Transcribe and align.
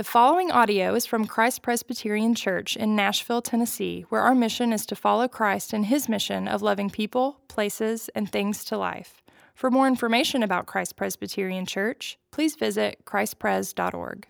The 0.00 0.04
following 0.04 0.50
audio 0.50 0.94
is 0.94 1.04
from 1.04 1.26
Christ 1.26 1.60
Presbyterian 1.60 2.34
Church 2.34 2.74
in 2.74 2.96
Nashville, 2.96 3.42
Tennessee, 3.42 4.06
where 4.08 4.22
our 4.22 4.34
mission 4.34 4.72
is 4.72 4.86
to 4.86 4.96
follow 4.96 5.28
Christ 5.28 5.74
in 5.74 5.82
his 5.82 6.08
mission 6.08 6.48
of 6.48 6.62
loving 6.62 6.88
people, 6.88 7.38
places, 7.48 8.08
and 8.14 8.32
things 8.32 8.64
to 8.64 8.78
life. 8.78 9.20
For 9.54 9.70
more 9.70 9.86
information 9.86 10.42
about 10.42 10.64
Christ 10.64 10.96
Presbyterian 10.96 11.66
Church, 11.66 12.18
please 12.30 12.56
visit 12.56 13.04
christpres.org. 13.04 14.26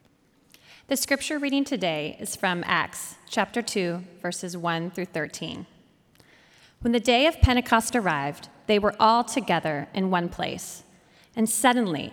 The 0.89 0.97
scripture 0.97 1.39
reading 1.39 1.63
today 1.63 2.17
is 2.19 2.35
from 2.35 2.65
Acts 2.67 3.15
chapter 3.29 3.63
2, 3.63 4.03
verses 4.21 4.57
1 4.57 4.91
through 4.91 5.05
13. 5.05 5.67
When 6.81 6.91
the 6.91 6.99
day 6.99 7.29
of 7.29 7.41
Pentecost 7.41 7.95
arrived, 7.95 8.49
they 8.67 8.81
were 8.81 8.97
all 8.99 9.23
together 9.23 9.87
in 9.95 10.11
one 10.11 10.31
place. 10.31 10.83
And 11.37 11.49
suddenly, 11.49 12.13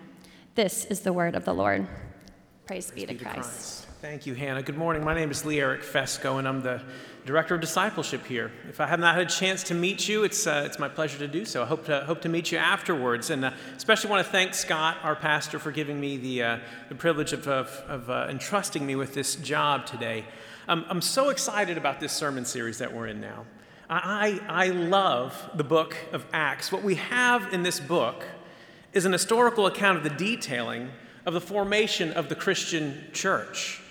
This 0.53 0.83
is 0.83 0.99
the 0.99 1.13
word 1.13 1.35
of 1.35 1.45
the 1.45 1.53
Lord. 1.53 1.87
Praise, 2.65 2.91
Praise 2.91 2.91
be, 2.91 3.05
to, 3.05 3.13
be 3.13 3.23
Christ. 3.23 3.39
Christ. 3.39 3.87
Thank 4.01 4.25
you, 4.25 4.33
Hannah. 4.33 4.61
Good 4.61 4.77
morning. 4.77 5.01
My 5.01 5.13
name 5.13 5.31
is 5.31 5.45
Lee 5.45 5.61
Eric 5.61 5.81
Fesco, 5.81 6.39
and 6.39 6.47
I'm 6.47 6.61
the 6.61 6.81
director 7.25 7.55
of 7.55 7.61
discipleship 7.61 8.25
here. 8.25 8.51
If 8.67 8.81
I 8.81 8.87
have 8.87 8.99
not 8.99 9.15
had 9.15 9.27
a 9.27 9.29
chance 9.29 9.63
to 9.63 9.73
meet 9.73 10.09
you, 10.09 10.25
it's, 10.25 10.45
uh, 10.45 10.63
it's 10.65 10.77
my 10.77 10.89
pleasure 10.89 11.17
to 11.19 11.27
do 11.29 11.45
so. 11.45 11.63
I 11.63 11.65
hope 11.67 11.85
to, 11.85 12.01
hope 12.01 12.19
to 12.23 12.29
meet 12.29 12.51
you 12.51 12.57
afterwards, 12.57 13.29
and 13.29 13.45
uh, 13.45 13.51
especially 13.77 14.09
want 14.09 14.25
to 14.25 14.29
thank 14.29 14.53
Scott, 14.53 14.97
our 15.03 15.15
pastor, 15.15 15.57
for 15.57 15.71
giving 15.71 16.01
me 16.01 16.17
the, 16.17 16.43
uh, 16.43 16.59
the 16.89 16.95
privilege 16.95 17.31
of, 17.31 17.47
of, 17.47 17.69
of 17.87 18.09
uh, 18.09 18.27
entrusting 18.29 18.85
me 18.85 18.97
with 18.97 19.13
this 19.13 19.35
job 19.35 19.85
today. 19.85 20.25
Um, 20.67 20.83
I'm 20.89 21.01
so 21.01 21.29
excited 21.29 21.77
about 21.77 22.01
this 22.01 22.11
sermon 22.11 22.43
series 22.43 22.79
that 22.79 22.93
we're 22.93 23.07
in 23.07 23.21
now. 23.21 23.45
I, 23.89 24.41
I, 24.49 24.65
I 24.65 24.67
love 24.67 25.49
the 25.55 25.63
book 25.63 25.95
of 26.11 26.25
Acts. 26.33 26.73
What 26.73 26.83
we 26.83 26.95
have 26.95 27.53
in 27.53 27.63
this 27.63 27.79
book 27.79 28.25
is 28.93 29.05
an 29.05 29.11
historical 29.11 29.67
account 29.67 29.97
of 29.97 30.03
the 30.03 30.09
detailing 30.09 30.89
of 31.25 31.33
the 31.33 31.41
formation 31.41 32.11
of 32.13 32.29
the 32.29 32.35
Christian 32.35 33.05
church. 33.13 33.81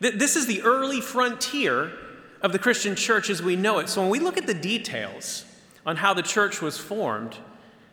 This 0.00 0.36
is 0.36 0.46
the 0.46 0.62
early 0.62 1.00
frontier 1.00 1.92
of 2.40 2.52
the 2.52 2.58
Christian 2.58 2.96
church 2.96 3.28
as 3.30 3.42
we 3.42 3.56
know 3.56 3.78
it. 3.78 3.88
So 3.88 4.00
when 4.00 4.10
we 4.10 4.18
look 4.18 4.38
at 4.38 4.46
the 4.46 4.54
details 4.54 5.44
on 5.84 5.96
how 5.96 6.14
the 6.14 6.22
church 6.22 6.62
was 6.62 6.78
formed, 6.78 7.36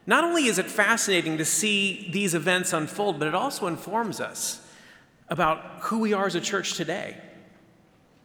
not 0.05 0.23
only 0.23 0.45
is 0.45 0.57
it 0.57 0.67
fascinating 0.67 1.37
to 1.37 1.45
see 1.45 2.09
these 2.11 2.33
events 2.33 2.71
unfold, 2.71 3.19
but 3.19 3.27
it 3.27 3.35
also 3.35 3.67
informs 3.67 4.21
us 4.21 4.65
about 5.29 5.81
who 5.81 5.99
we 5.99 6.13
are 6.13 6.25
as 6.25 6.35
a 6.35 6.41
church 6.41 6.75
today. 6.75 7.17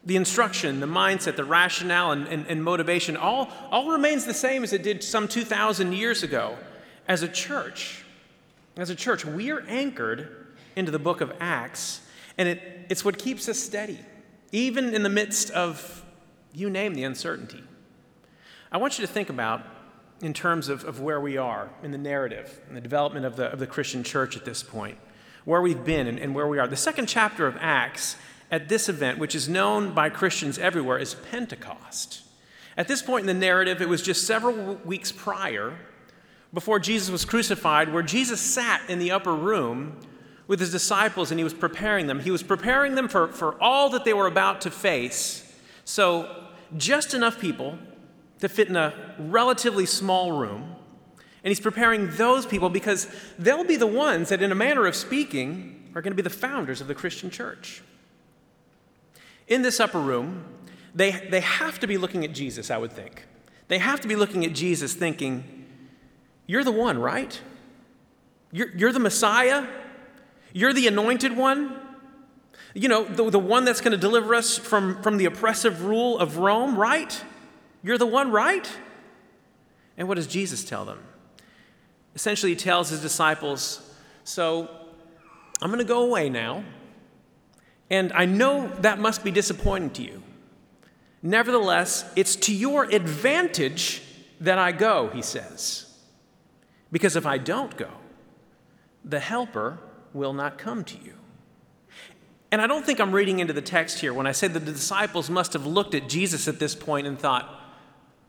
The 0.05 0.17
instruction, 0.17 0.81
the 0.81 0.87
mindset, 0.87 1.37
the 1.37 1.45
rationale, 1.45 2.13
and, 2.13 2.27
and, 2.29 2.47
and 2.47 2.63
motivation 2.63 3.17
all, 3.17 3.51
all 3.71 3.91
remains 3.91 4.25
the 4.25 4.35
same 4.35 4.63
as 4.63 4.73
it 4.73 4.83
did 4.83 5.03
some 5.03 5.27
2,000 5.27 5.93
years 5.93 6.23
ago. 6.23 6.57
As 7.09 7.23
a 7.23 7.29
church, 7.29 8.02
as 8.77 8.91
a 8.91 8.95
church, 8.95 9.25
we 9.25 9.51
are 9.51 9.61
anchored 9.69 10.47
into 10.77 10.91
the 10.91 10.99
book 10.99 11.21
of 11.21 11.33
Acts, 11.41 12.01
and 12.39 12.49
it, 12.49 12.87
it's 12.89 13.05
what 13.05 13.19
keeps 13.19 13.49
us 13.49 13.59
steady, 13.59 13.99
even 14.51 14.95
in 14.95 15.03
the 15.03 15.09
midst 15.09 15.51
of, 15.51 16.05
you 16.53 16.71
name 16.71 16.95
the 16.95 17.05
uncertainty. 17.05 17.63
I 18.71 18.79
want 18.79 18.99
you 18.99 19.07
to 19.07 19.13
think 19.13 19.29
about, 19.29 19.63
in 20.23 20.33
terms 20.33 20.69
of, 20.69 20.85
of 20.85 21.01
where 21.01 21.21
we 21.21 21.37
are 21.37 21.71
in 21.83 21.91
the 21.91 21.99
narrative 21.99 22.61
and 22.69 22.77
the 22.77 22.81
development 22.81 23.27
of 23.27 23.37
the, 23.37 23.53
of 23.53 23.59
the 23.59 23.67
Christian 23.67 24.03
church 24.03 24.37
at 24.37 24.45
this 24.45 24.63
point, 24.63 24.97
where 25.45 25.61
we've 25.61 25.85
been 25.85 26.07
and, 26.07 26.19
and 26.19 26.35
where 26.35 26.47
we 26.47 26.59
are. 26.59 26.67
The 26.67 26.77
second 26.77 27.07
chapter 27.07 27.47
of 27.47 27.57
Acts 27.61 28.17
at 28.51 28.69
this 28.69 28.89
event, 28.89 29.19
which 29.19 29.35
is 29.35 29.49
known 29.49 29.93
by 29.93 30.09
Christians 30.09 30.59
everywhere, 30.59 30.99
is 30.99 31.15
Pentecost. 31.15 32.23
At 32.77 32.89
this 32.89 33.03
point 33.03 33.23
in 33.23 33.27
the 33.27 33.35
narrative, 33.35 33.83
it 33.83 33.89
was 33.89 34.01
just 34.01 34.27
several 34.27 34.77
weeks 34.77 35.13
prior 35.13 35.77
before 36.55 36.79
Jesus 36.79 37.11
was 37.11 37.25
crucified, 37.25 37.93
where 37.93 38.03
Jesus 38.03 38.41
sat 38.41 38.83
in 38.89 38.99
the 38.99 39.11
upper 39.11 39.35
room 39.35 39.97
with 40.47 40.61
his 40.61 40.71
disciples 40.71 41.31
and 41.31 41.41
he 41.41 41.45
was 41.45 41.55
preparing 41.55 42.07
them. 42.07 42.21
He 42.21 42.31
was 42.31 42.43
preparing 42.43 42.95
them 42.95 43.09
for, 43.09 43.29
for 43.29 43.61
all 43.63 43.89
that 43.91 44.05
they 44.05 44.13
were 44.13 44.27
about 44.27 44.61
to 44.63 44.71
face. 44.71 45.51
So, 45.85 46.47
just 46.77 47.15
enough 47.15 47.39
people 47.39 47.79
to 48.41 48.49
fit 48.49 48.69
in 48.69 48.77
a 48.77 49.15
relatively 49.19 49.87
small 49.87 50.33
room. 50.33 50.77
And 51.45 51.51
he's 51.51 51.61
preparing 51.61 52.11
those 52.17 52.47
people 52.47 52.71
because 52.71 53.09
they'll 53.39 53.65
be 53.65 53.77
the 53.77 53.87
ones 53.87 54.29
that, 54.29 54.43
in 54.43 54.53
a 54.53 54.55
manner 54.55 54.87
of 54.87 54.95
speaking, 54.95 55.91
are 55.95 56.03
going 56.03 56.13
to 56.13 56.17
be 56.17 56.23
the 56.23 56.31
founders 56.31 56.81
of 56.81 56.87
the 56.87 56.95
Christian 56.95 57.31
church. 57.31 57.83
In 59.49 59.63
this 59.63 59.81
upper 59.81 60.01
room, 60.01 60.45
they, 60.95 61.11
they 61.31 61.41
have 61.41 61.79
to 61.81 61.87
be 61.87 61.99
looking 61.99 62.25
at 62.25 62.33
Jesus, 62.33 62.71
I 62.71 62.79
would 62.79 62.93
think. 62.93 63.27
They 63.69 63.79
have 63.79 64.01
to 64.01 64.09
be 64.09 64.17
looking 64.17 64.45
at 64.45 64.53
Jesus 64.53 64.95
thinking, 64.95 65.62
you're 66.47 66.65
the 66.65 66.73
one, 66.73 66.99
right? 66.99 67.41
You're, 68.51 68.71
you're 68.77 68.93
the 68.93 69.01
Messiah. 69.01 69.67
You're 70.53 70.73
the 70.73 70.87
anointed 70.87 71.37
one. 71.37 71.79
You 72.75 72.89
know, 72.89 73.05
the, 73.05 73.31
the 73.31 73.39
one 73.39 73.65
that's 73.65 73.81
going 73.81 73.93
to 73.93 73.99
deliver 73.99 74.35
us 74.35 74.59
from, 74.59 75.03
from 75.03 75.17
the 75.17 75.27
oppressive 75.27 75.85
rule 75.85 76.19
of 76.19 76.39
Rome, 76.39 76.77
right? 76.79 77.23
You're 77.83 77.99
the 77.99 78.07
one, 78.07 78.31
right? 78.31 78.71
And 79.97 80.09
what 80.09 80.15
does 80.15 80.27
Jesus 80.27 80.65
tell 80.65 80.85
them? 80.85 80.99
Essentially, 82.15 82.53
he 82.53 82.57
tells 82.57 82.91
his 82.91 83.01
disciples, 83.01 83.95
So 84.25 84.69
I'm 85.61 85.69
going 85.69 85.79
to 85.79 85.85
go 85.85 86.03
away 86.03 86.29
now, 86.29 86.65
and 87.91 88.13
I 88.13 88.25
know 88.25 88.69
that 88.81 88.99
must 88.99 89.25
be 89.25 89.31
disappointing 89.31 89.91
to 89.91 90.03
you. 90.03 90.23
Nevertheless, 91.23 92.11
it's 92.17 92.37
to 92.37 92.55
your 92.55 92.85
advantage 92.85 94.03
that 94.41 94.59
I 94.59 94.73
go, 94.73 95.09
he 95.09 95.23
says. 95.23 95.92
Because 96.93 97.17
if 97.17 97.27
I 97.27 97.39
don't 97.39 97.77
go, 97.77 97.89
the 99.05 99.19
helper 99.19 99.79
will 100.13 100.35
not 100.35 100.59
come 100.59 100.85
to 100.85 100.99
you. 100.99 101.15
And 102.53 102.61
I 102.61 102.67
don't 102.67 102.85
think 102.85 103.01
I'm 103.01 103.13
reading 103.13 103.39
into 103.39 103.55
the 103.55 103.63
text 103.63 104.01
here 104.01 104.13
when 104.13 104.27
I 104.27 104.33
say 104.33 104.47
that 104.47 104.61
the 104.61 104.73
disciples 104.73 105.31
must 105.31 105.55
have 105.55 105.67
looked 105.67 105.95
at 105.95 106.09
Jesus 106.09 106.47
at 106.47 106.59
this 106.59 106.75
point 106.75 107.07
and 107.07 107.19
thought, 107.19 107.49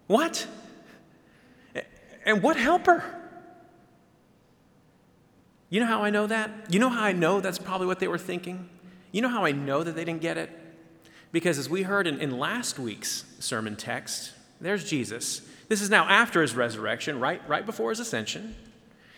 What? 0.07 0.47
And 2.25 2.41
what 2.41 2.55
helper? 2.55 3.03
You 5.69 5.81
know 5.81 5.87
how 5.87 6.03
I 6.03 6.09
know 6.09 6.25
that? 6.27 6.51
You 6.69 6.79
know 6.79 6.87
how 6.87 7.03
I 7.03 7.11
know 7.11 7.41
that's 7.41 7.59
probably 7.59 7.87
what 7.87 7.99
they 7.99 8.07
were 8.07 8.17
thinking? 8.17 8.69
You 9.11 9.21
know 9.21 9.27
how 9.27 9.43
I 9.43 9.51
know 9.51 9.83
that 9.83 9.95
they 9.95 10.05
didn't 10.05 10.21
get 10.21 10.37
it? 10.37 10.49
Because 11.33 11.57
as 11.57 11.69
we 11.69 11.81
heard 11.81 12.07
in, 12.07 12.21
in 12.21 12.37
last 12.37 12.79
week's 12.79 13.25
sermon 13.39 13.75
text, 13.75 14.31
there's 14.61 14.89
Jesus 14.89 15.41
this 15.67 15.81
is 15.81 15.89
now 15.89 16.07
after 16.07 16.41
his 16.41 16.55
resurrection, 16.55 17.19
right, 17.19 17.41
right 17.47 17.65
before 17.65 17.89
his 17.89 17.99
ascension. 17.99 18.55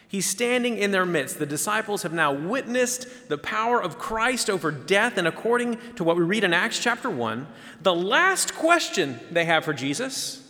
He's 0.08 0.26
standing 0.26 0.78
in 0.78 0.92
their 0.92 1.06
midst. 1.06 1.40
The 1.40 1.46
disciples 1.46 2.04
have 2.04 2.14
now 2.14 2.32
witnessed 2.32 3.28
the 3.28 3.38
power 3.38 3.82
of 3.82 3.98
Christ 3.98 4.50
over 4.50 4.72
death, 4.72 5.18
and 5.18 5.28
according 5.28 5.78
to 5.96 6.04
what 6.04 6.16
we 6.16 6.24
read 6.24 6.44
in 6.44 6.54
Acts 6.54 6.80
chapter 6.80 7.10
1, 7.10 7.48
the 7.82 7.96
last 7.96 8.56
question 8.56 9.20
they 9.32 9.46
have 9.46 9.66
for 9.66 9.74
Jesus, 9.74 10.42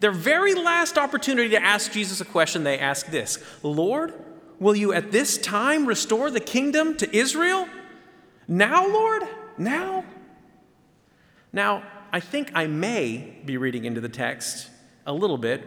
their 0.00 0.12
very 0.12 0.54
last 0.54 0.98
opportunity 0.98 1.48
to 1.50 1.62
ask 1.62 1.90
Jesus 1.90 2.20
a 2.20 2.24
question, 2.24 2.64
they 2.64 2.78
ask 2.78 3.06
this 3.06 3.38
Lord, 3.62 4.14
will 4.60 4.76
you 4.76 4.92
at 4.92 5.10
this 5.10 5.38
time 5.38 5.86
restore 5.86 6.30
the 6.30 6.40
kingdom 6.40 6.96
to 6.98 7.16
Israel? 7.16 7.66
Now, 8.46 8.86
Lord? 8.86 9.22
Now? 9.56 10.04
Now, 11.52 11.82
I 12.12 12.20
think 12.20 12.52
I 12.54 12.66
may 12.66 13.38
be 13.44 13.56
reading 13.56 13.84
into 13.84 14.00
the 14.00 14.08
text 14.08 14.70
a 15.08 15.12
little 15.12 15.38
bit 15.38 15.66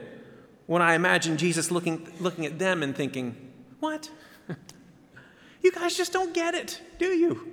when 0.68 0.82
I 0.82 0.94
imagine 0.94 1.36
Jesus 1.36 1.70
looking, 1.70 2.08
looking 2.22 2.46
at 2.46 2.58
them 2.58 2.82
and 2.82 2.96
thinking, 2.96 3.36
What? 3.82 4.10
you 5.62 5.74
guys 5.74 5.98
just 5.98 6.14
don't 6.14 6.34
get 6.34 6.56
it, 6.56 6.82
do 6.98 7.08
you? 7.08 7.52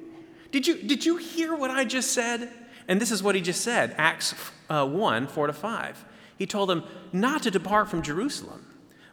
Did 0.53 0.67
you, 0.67 0.77
did 0.77 1.05
you 1.05 1.17
hear 1.17 1.57
what 1.57 1.73
I 1.73 1.85
just 1.85 2.13
said? 2.13 2.49
And 2.87 3.01
this 3.01 3.11
is 3.11 3.23
what 3.23 3.35
he 3.35 3.41
just 3.41 3.63
said 3.63 3.95
Acts 3.99 4.33
uh, 4.71 4.87
1 4.87 5.27
4 5.27 5.47
to 5.49 5.53
5. 5.53 6.05
He 6.39 6.47
told 6.47 6.69
them 6.69 6.85
not 7.13 7.43
to 7.43 7.51
depart 7.51 7.89
from 7.89 8.03
Jerusalem, 8.03 8.65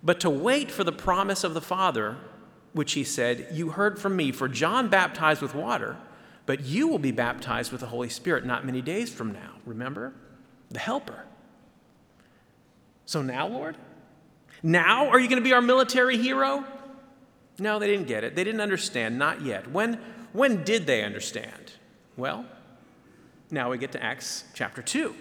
but 0.04 0.20
to 0.20 0.30
wait 0.30 0.70
for 0.70 0.84
the 0.84 0.92
promise 0.92 1.44
of 1.44 1.56
the 1.56 1.62
Father, 1.62 2.18
which 2.74 2.94
he 2.94 3.04
said, 3.04 3.48
You 3.52 3.70
heard 3.70 3.98
from 3.98 4.16
me, 4.16 4.32
for 4.32 4.48
John 4.48 4.90
baptized 4.90 5.42
with 5.42 5.56
water 5.56 5.98
but 6.46 6.62
you 6.62 6.88
will 6.88 7.00
be 7.00 7.12
baptized 7.12 7.72
with 7.72 7.82
the 7.82 7.88
Holy 7.88 8.10
Spirit 8.10 8.46
not 8.46 8.66
many 8.66 8.82
days 8.82 9.12
from 9.12 9.34
now. 9.34 9.54
Remember? 9.66 10.14
The 10.70 10.80
Helper. 10.80 11.26
So 13.06 13.22
now, 13.22 13.48
Lord? 13.48 13.78
Now 14.64 15.10
are 15.10 15.20
you 15.20 15.28
going 15.28 15.42
to 15.42 15.48
be 15.48 15.54
our 15.54 15.62
military 15.62 16.18
hero? 16.18 16.66
No, 17.60 17.80
they 17.80 17.88
didn't 17.88 18.08
get 18.08 18.24
it. 18.24 18.36
They 18.36 18.44
didn't 18.44 18.62
understand, 18.62 19.18
not 19.18 19.42
yet. 19.42 19.72
When, 19.72 20.00
when 20.34 20.64
did 20.64 20.88
they 20.88 21.04
understand? 21.04 21.74
Well, 22.18 22.46
now 23.52 23.72
we 23.72 23.78
get 23.78 23.92
to 23.94 24.04
Acts 24.04 24.46
chapter 24.54 24.82
2. 24.82 25.16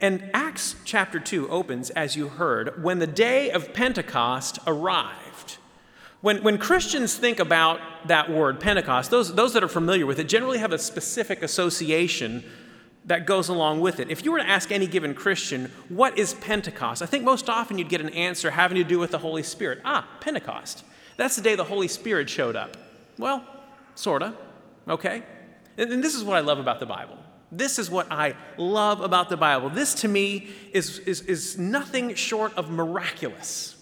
And 0.00 0.30
Acts 0.32 0.76
chapter 0.84 1.18
2 1.18 1.48
opens, 1.48 1.90
as 1.90 2.16
you 2.16 2.28
heard, 2.28 2.82
when 2.82 3.00
the 3.00 3.06
day 3.06 3.50
of 3.50 3.74
Pentecost 3.74 4.58
arrived. 4.66 5.58
When, 6.20 6.42
when 6.42 6.58
Christians 6.58 7.16
think 7.16 7.38
about 7.38 7.80
that 8.06 8.30
word, 8.30 8.60
Pentecost, 8.60 9.10
those, 9.10 9.34
those 9.34 9.52
that 9.54 9.62
are 9.62 9.68
familiar 9.68 10.06
with 10.06 10.18
it 10.18 10.28
generally 10.28 10.58
have 10.58 10.72
a 10.72 10.78
specific 10.78 11.42
association 11.42 12.44
that 13.08 13.26
goes 13.26 13.48
along 13.48 13.80
with 13.80 14.00
it. 14.00 14.10
If 14.10 14.24
you 14.24 14.30
were 14.32 14.38
to 14.38 14.48
ask 14.48 14.70
any 14.70 14.86
given 14.86 15.14
Christian, 15.14 15.72
what 15.88 16.18
is 16.18 16.34
Pentecost? 16.34 17.02
I 17.02 17.06
think 17.06 17.24
most 17.24 17.48
often 17.48 17.78
you'd 17.78 17.88
get 17.88 18.02
an 18.02 18.10
answer 18.10 18.50
having 18.50 18.76
to 18.76 18.84
do 18.84 18.98
with 18.98 19.10
the 19.10 19.18
Holy 19.18 19.42
Spirit. 19.42 19.80
Ah, 19.84 20.06
Pentecost. 20.20 20.84
That's 21.16 21.34
the 21.34 21.42
day 21.42 21.56
the 21.56 21.64
Holy 21.64 21.88
Spirit 21.88 22.28
showed 22.28 22.54
up. 22.54 22.76
Well, 23.18 23.44
sort 23.94 24.22
of, 24.22 24.36
okay? 24.86 25.22
And, 25.78 25.90
and 25.90 26.04
this 26.04 26.14
is 26.14 26.22
what 26.22 26.36
I 26.36 26.40
love 26.40 26.58
about 26.58 26.80
the 26.80 26.86
Bible. 26.86 27.16
This 27.50 27.78
is 27.78 27.90
what 27.90 28.12
I 28.12 28.34
love 28.58 29.00
about 29.00 29.30
the 29.30 29.38
Bible. 29.38 29.70
This 29.70 29.94
to 29.94 30.08
me 30.08 30.48
is, 30.72 30.98
is, 31.00 31.22
is 31.22 31.58
nothing 31.58 32.14
short 32.14 32.52
of 32.58 32.70
miraculous. 32.70 33.74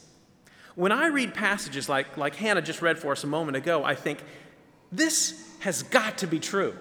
When 0.77 0.93
I 0.93 1.09
read 1.09 1.35
passages 1.35 1.89
like, 1.89 2.17
like 2.17 2.37
Hannah 2.37 2.63
just 2.63 2.81
read 2.81 2.97
for 2.97 3.11
us 3.11 3.25
a 3.25 3.27
moment 3.27 3.57
ago, 3.57 3.83
I 3.83 3.97
think, 3.97 4.23
this 4.93 5.53
has 5.61 5.83
got 5.83 6.19
to 6.19 6.29
be 6.29 6.39
true. 6.39 6.77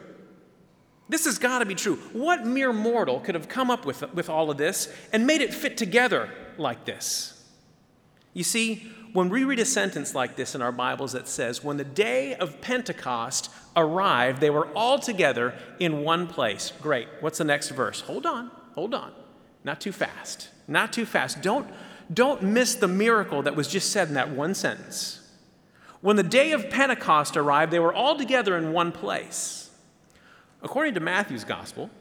This 1.07 1.25
has 1.25 1.38
got 1.38 1.60
to 1.60 1.66
be 1.66 1.75
true. 1.75 1.98
What 2.13 2.46
mere 2.46 2.74
mortal 2.74 3.19
could 3.19 3.36
have 3.36 3.48
come 3.48 3.69
up 3.69 3.86
with, 3.86 4.02
with 4.13 4.30
all 4.30 4.50
of 4.50 4.57
this 4.57 4.92
and 5.13 5.28
made 5.28 5.42
it 5.42 5.54
fit 5.54 5.78
together 5.78 6.30
like 6.57 6.86
this? 6.86 7.44
You 8.34 8.44
see, 8.44 8.92
when 9.13 9.30
we 9.30 9.44
read 9.44 9.60
a 9.60 9.66
sentence 9.66 10.13
like 10.13 10.36
this 10.36 10.56
in 10.56 10.62
our 10.62 10.72
Bibles 10.72 11.13
that 11.13 11.28
says, 11.28 11.63
When 11.63 11.78
the 11.78 11.84
day 11.84 12.36
of 12.36 12.60
Pentecost 12.60 13.50
arrived, 13.75 14.42
they 14.42 14.50
were 14.50 14.68
all 14.75 15.00
together 15.00 15.54
in 15.80 16.04
one 16.04 16.28
place. 16.28 16.74
Great. 16.81 17.07
What's 17.22 17.38
the 17.38 17.46
next 17.46 17.69
verse? 17.69 18.02
Hold 18.02 18.25
on, 18.25 18.52
hold 18.74 18.94
on. 18.94 19.13
Not 19.63 19.80
too 19.80 19.92
fast. 19.92 20.50
Not 20.68 20.92
too 20.92 21.06
fast. 21.06 21.42
Don't, 21.42 21.68
don't 22.13 22.44
miss 22.44 22.75
the 22.75 22.88
miracle 22.88 23.42
that 23.44 23.56
was 23.56 23.68
just 23.68 23.92
said 23.92 24.10
in 24.10 24.16
that 24.16 24.31
one 24.31 24.54
sentence. 24.54 25.22
When 26.02 26.18
the 26.18 26.24
day 26.24 26.52
of 26.52 26.69
Pentecost 26.69 27.38
arrived, 27.38 27.72
they 27.72 27.80
were 27.80 27.94
all 27.94 28.18
together 28.18 28.57
in 28.57 28.74
one 28.74 28.92
place. 28.92 29.65
According 30.66 30.96
to 30.96 31.00
Matthew's 31.00 31.44
gospel, 31.44 31.92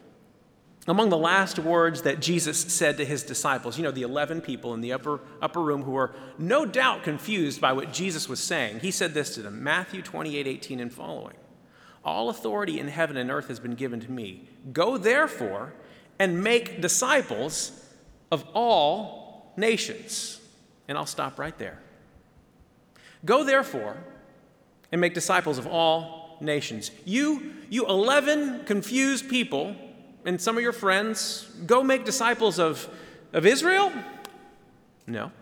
among 0.89 1.11
the 1.11 1.19
last 1.19 1.59
words 1.59 2.01
that 2.03 2.21
Jesus 2.21 2.59
said 2.59 2.97
to 2.97 3.05
his 3.05 3.23
disciples, 3.23 3.77
you 3.77 3.85
know, 3.85 3.91
the 3.91 4.03
11 4.03 4.41
people 4.41 4.73
in 4.73 4.81
the 4.81 4.95
upper, 4.95 5.21
upper 5.43 5.61
room 5.61 5.83
who 5.83 5.91
were 5.91 6.13
no 6.39 6.65
doubt 6.65 7.03
confused 7.03 7.61
by 7.61 7.75
what 7.75 7.93
Jesus 7.93 8.27
was 8.27 8.41
saying, 8.41 8.81
he 8.81 8.91
said 8.91 9.13
this 9.13 9.35
to 9.35 9.43
them 9.43 9.63
Matthew 9.63 10.01
28 10.01 10.47
18 10.47 10.81
and 10.81 10.91
following. 10.91 11.37
All 12.07 12.31
authority 12.31 12.81
in 12.81 12.89
heaven 12.89 13.19
and 13.19 13.31
earth 13.31 13.49
has 13.49 13.61
been 13.61 13.75
given 13.75 14.01
to 14.01 14.11
me. 14.11 14.49
Go 14.73 14.97
therefore 14.97 15.75
and 16.19 16.43
make 16.43 16.81
disciples 16.81 17.71
of 18.33 18.47
all 18.55 19.53
nations. 19.59 20.41
And 20.89 20.97
I'll 20.97 21.05
stop 21.05 21.39
right 21.39 21.57
there. 21.59 21.81
Go 23.27 23.45
therefore 23.45 23.99
and 24.91 25.03
make 25.03 25.13
disciples 25.13 25.59
of 25.59 25.67
all 25.67 26.24
nations. 26.41 26.91
You, 27.05 27.55
you 27.69 27.87
11 27.87 28.65
confused 28.65 29.29
people, 29.29 29.77
and 30.25 30.41
some 30.41 30.57
of 30.57 30.63
your 30.63 30.73
friends, 30.73 31.49
go 31.67 31.83
make 31.83 32.05
disciples 32.05 32.59
of, 32.59 32.89
of 33.33 33.47
Israel? 33.47 33.93
No. 35.07 35.33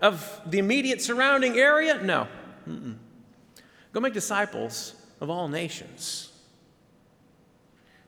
Of 0.00 0.40
the 0.46 0.58
immediate 0.58 1.02
surrounding 1.02 1.56
area? 1.56 2.00
No. 2.02 2.28
Mm-mm. 2.68 2.96
Go 3.92 4.00
make 4.00 4.12
disciples 4.12 4.94
of 5.20 5.30
all 5.30 5.48
nations. 5.48 6.32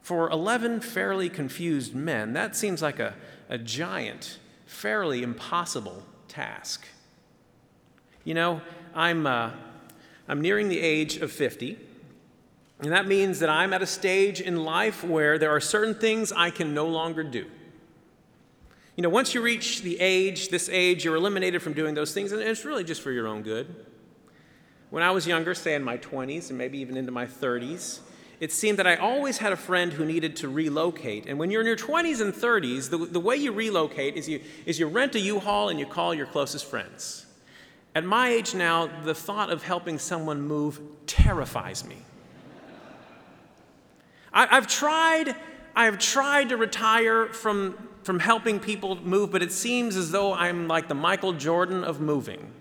For 0.02 0.30
11 0.30 0.80
fairly 0.80 1.28
confused 1.28 1.94
men, 1.94 2.32
that 2.34 2.54
seems 2.54 2.80
like 2.80 2.98
a, 3.00 3.14
a 3.48 3.58
giant 3.58 4.38
fairly 4.66 5.22
impossible 5.22 6.02
task. 6.28 6.86
You 8.24 8.34
know, 8.34 8.60
I'm, 8.94 9.26
uh, 9.26 9.50
I'm 10.28 10.40
nearing 10.40 10.68
the 10.68 10.80
age 10.80 11.18
of 11.18 11.30
50, 11.30 11.78
and 12.80 12.92
that 12.92 13.06
means 13.06 13.38
that 13.38 13.48
I'm 13.48 13.72
at 13.72 13.82
a 13.82 13.86
stage 13.86 14.40
in 14.40 14.64
life 14.64 15.02
where 15.04 15.38
there 15.38 15.50
are 15.50 15.60
certain 15.60 15.94
things 15.94 16.32
I 16.32 16.50
can 16.50 16.74
no 16.74 16.86
longer 16.86 17.22
do. 17.22 17.46
You 18.96 19.02
know, 19.02 19.08
once 19.08 19.34
you 19.34 19.42
reach 19.42 19.82
the 19.82 20.00
age, 20.00 20.48
this 20.48 20.68
age, 20.70 21.04
you're 21.04 21.16
eliminated 21.16 21.62
from 21.62 21.74
doing 21.74 21.94
those 21.94 22.14
things, 22.14 22.32
and 22.32 22.40
it's 22.40 22.64
really 22.64 22.84
just 22.84 23.02
for 23.02 23.12
your 23.12 23.28
own 23.28 23.42
good. 23.42 23.86
When 24.88 25.02
I 25.02 25.10
was 25.10 25.26
younger, 25.26 25.54
say 25.54 25.74
in 25.74 25.82
my 25.82 25.98
20s 25.98 26.48
and 26.48 26.56
maybe 26.56 26.78
even 26.78 26.96
into 26.96 27.12
my 27.12 27.26
30s, 27.26 28.00
it 28.40 28.52
seemed 28.52 28.78
that 28.78 28.86
I 28.86 28.96
always 28.96 29.38
had 29.38 29.52
a 29.52 29.56
friend 29.56 29.92
who 29.92 30.04
needed 30.04 30.36
to 30.36 30.48
relocate. 30.48 31.26
And 31.26 31.38
when 31.38 31.50
you're 31.50 31.60
in 31.60 31.66
your 31.66 31.76
20s 31.76 32.20
and 32.20 32.32
30s, 32.32 32.88
the, 32.88 32.98
the 32.98 33.20
way 33.20 33.36
you 33.36 33.52
relocate 33.52 34.16
is 34.16 34.28
you, 34.28 34.40
is 34.64 34.78
you 34.78 34.86
rent 34.86 35.14
a 35.14 35.20
U-Haul 35.20 35.68
and 35.68 35.78
you 35.78 35.86
call 35.86 36.14
your 36.14 36.26
closest 36.26 36.64
friends. 36.64 37.25
At 37.96 38.04
my 38.04 38.28
age 38.28 38.54
now, 38.54 38.90
the 39.04 39.14
thought 39.14 39.48
of 39.48 39.62
helping 39.62 39.98
someone 39.98 40.42
move 40.42 40.82
terrifies 41.06 41.82
me. 41.82 41.96
I, 44.34 44.54
I've 44.54 44.66
tried, 44.66 45.34
I've 45.74 45.96
tried 45.98 46.50
to 46.50 46.58
retire 46.58 47.28
from, 47.28 47.88
from 48.02 48.18
helping 48.18 48.60
people 48.60 48.96
move, 48.96 49.30
but 49.30 49.42
it 49.42 49.50
seems 49.50 49.96
as 49.96 50.10
though 50.10 50.34
I'm 50.34 50.68
like 50.68 50.88
the 50.88 50.94
Michael 50.94 51.32
Jordan 51.32 51.84
of 51.84 51.98
moving. 51.98 52.52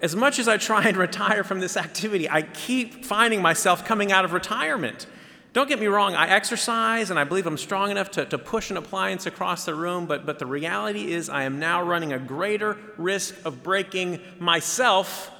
As 0.00 0.16
much 0.16 0.38
as 0.38 0.48
I 0.48 0.56
try 0.56 0.84
and 0.88 0.96
retire 1.06 1.44
from 1.44 1.60
this 1.60 1.76
activity, 1.76 2.30
I 2.30 2.40
keep 2.40 3.04
finding 3.04 3.42
myself 3.42 3.84
coming 3.84 4.10
out 4.10 4.24
of 4.24 4.32
retirement. 4.32 5.06
Don't 5.52 5.68
get 5.68 5.80
me 5.80 5.86
wrong, 5.86 6.14
I 6.14 6.28
exercise 6.28 7.10
and 7.10 7.18
I 7.18 7.24
believe 7.24 7.46
I'm 7.46 7.56
strong 7.56 7.90
enough 7.90 8.10
to, 8.12 8.26
to 8.26 8.38
push 8.38 8.70
an 8.70 8.76
appliance 8.76 9.26
across 9.26 9.64
the 9.64 9.74
room, 9.74 10.06
but, 10.06 10.26
but 10.26 10.38
the 10.38 10.46
reality 10.46 11.12
is 11.12 11.28
I 11.28 11.44
am 11.44 11.58
now 11.58 11.82
running 11.82 12.12
a 12.12 12.18
greater 12.18 12.76
risk 12.96 13.34
of 13.44 13.62
breaking 13.62 14.20
myself 14.38 15.30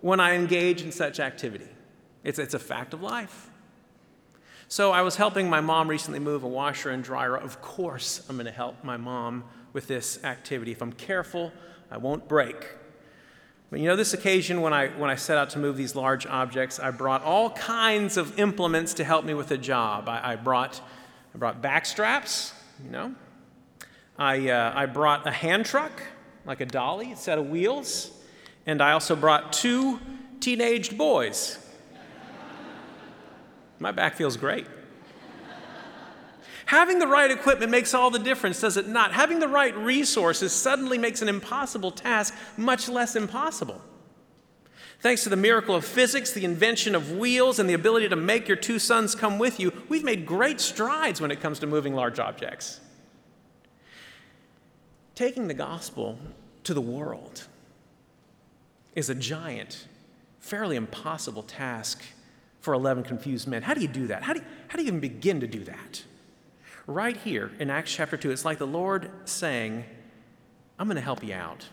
when 0.00 0.20
I 0.20 0.34
engage 0.34 0.82
in 0.82 0.92
such 0.92 1.18
activity. 1.18 1.68
It's, 2.22 2.38
it's 2.38 2.54
a 2.54 2.58
fact 2.58 2.94
of 2.94 3.02
life. 3.02 3.50
So 4.68 4.92
I 4.92 5.02
was 5.02 5.16
helping 5.16 5.48
my 5.48 5.60
mom 5.60 5.88
recently 5.88 6.20
move 6.20 6.44
a 6.44 6.48
washer 6.48 6.90
and 6.90 7.02
dryer. 7.02 7.36
Of 7.36 7.60
course, 7.62 8.24
I'm 8.28 8.36
going 8.36 8.46
to 8.46 8.52
help 8.52 8.84
my 8.84 8.96
mom 8.96 9.44
with 9.72 9.86
this 9.86 10.22
activity. 10.24 10.72
If 10.72 10.82
I'm 10.82 10.92
careful, 10.92 11.52
I 11.90 11.96
won't 11.96 12.28
break. 12.28 12.66
But 13.70 13.80
you 13.80 13.86
know, 13.86 13.96
this 13.96 14.14
occasion 14.14 14.62
when 14.62 14.72
I, 14.72 14.88
when 14.88 15.10
I 15.10 15.14
set 15.14 15.36
out 15.36 15.50
to 15.50 15.58
move 15.58 15.76
these 15.76 15.94
large 15.94 16.26
objects, 16.26 16.80
I 16.80 16.90
brought 16.90 17.22
all 17.22 17.50
kinds 17.50 18.16
of 18.16 18.38
implements 18.38 18.94
to 18.94 19.04
help 19.04 19.24
me 19.24 19.34
with 19.34 19.48
the 19.48 19.58
job. 19.58 20.08
I, 20.08 20.32
I 20.32 20.36
brought, 20.36 20.80
I 21.34 21.38
brought 21.38 21.60
back 21.60 21.84
straps, 21.84 22.54
you 22.82 22.90
know. 22.90 23.14
I, 24.18 24.48
uh, 24.50 24.72
I 24.74 24.86
brought 24.86 25.26
a 25.26 25.30
hand 25.30 25.66
truck, 25.66 26.02
like 26.46 26.60
a 26.60 26.66
dolly, 26.66 27.12
a 27.12 27.16
set 27.16 27.38
of 27.38 27.50
wheels. 27.50 28.10
And 28.66 28.82
I 28.82 28.92
also 28.92 29.14
brought 29.14 29.52
two 29.52 30.00
teenaged 30.40 30.96
boys. 30.96 31.58
My 33.78 33.92
back 33.92 34.16
feels 34.16 34.36
great. 34.36 34.66
Having 36.68 36.98
the 36.98 37.06
right 37.06 37.30
equipment 37.30 37.70
makes 37.70 37.94
all 37.94 38.10
the 38.10 38.18
difference, 38.18 38.60
does 38.60 38.76
it 38.76 38.86
not? 38.86 39.14
Having 39.14 39.38
the 39.38 39.48
right 39.48 39.74
resources 39.74 40.52
suddenly 40.52 40.98
makes 40.98 41.22
an 41.22 41.28
impossible 41.28 41.90
task 41.90 42.34
much 42.58 42.90
less 42.90 43.16
impossible. 43.16 43.80
Thanks 45.00 45.22
to 45.22 45.30
the 45.30 45.36
miracle 45.36 45.74
of 45.74 45.82
physics, 45.86 46.30
the 46.30 46.44
invention 46.44 46.94
of 46.94 47.12
wheels, 47.12 47.58
and 47.58 47.70
the 47.70 47.72
ability 47.72 48.10
to 48.10 48.16
make 48.16 48.48
your 48.48 48.56
two 48.58 48.78
sons 48.78 49.14
come 49.14 49.38
with 49.38 49.58
you, 49.58 49.72
we've 49.88 50.04
made 50.04 50.26
great 50.26 50.60
strides 50.60 51.22
when 51.22 51.30
it 51.30 51.40
comes 51.40 51.58
to 51.60 51.66
moving 51.66 51.94
large 51.94 52.18
objects. 52.18 52.80
Taking 55.14 55.48
the 55.48 55.54
gospel 55.54 56.18
to 56.64 56.74
the 56.74 56.82
world 56.82 57.46
is 58.94 59.08
a 59.08 59.14
giant, 59.14 59.86
fairly 60.38 60.76
impossible 60.76 61.44
task 61.44 62.02
for 62.60 62.74
11 62.74 63.04
confused 63.04 63.48
men. 63.48 63.62
How 63.62 63.72
do 63.72 63.80
you 63.80 63.88
do 63.88 64.08
that? 64.08 64.22
How 64.22 64.34
do 64.34 64.40
you, 64.40 64.46
how 64.66 64.76
do 64.76 64.82
you 64.82 64.88
even 64.88 65.00
begin 65.00 65.40
to 65.40 65.46
do 65.46 65.64
that? 65.64 66.02
Right 66.88 67.18
here 67.18 67.50
in 67.58 67.68
Acts 67.68 67.92
chapter 67.92 68.16
2, 68.16 68.30
it's 68.30 68.46
like 68.46 68.56
the 68.56 68.66
Lord 68.66 69.10
saying, 69.26 69.84
I'm 70.78 70.86
going 70.86 70.96
to 70.96 71.02
help 71.02 71.22
you 71.22 71.34
out. 71.34 71.66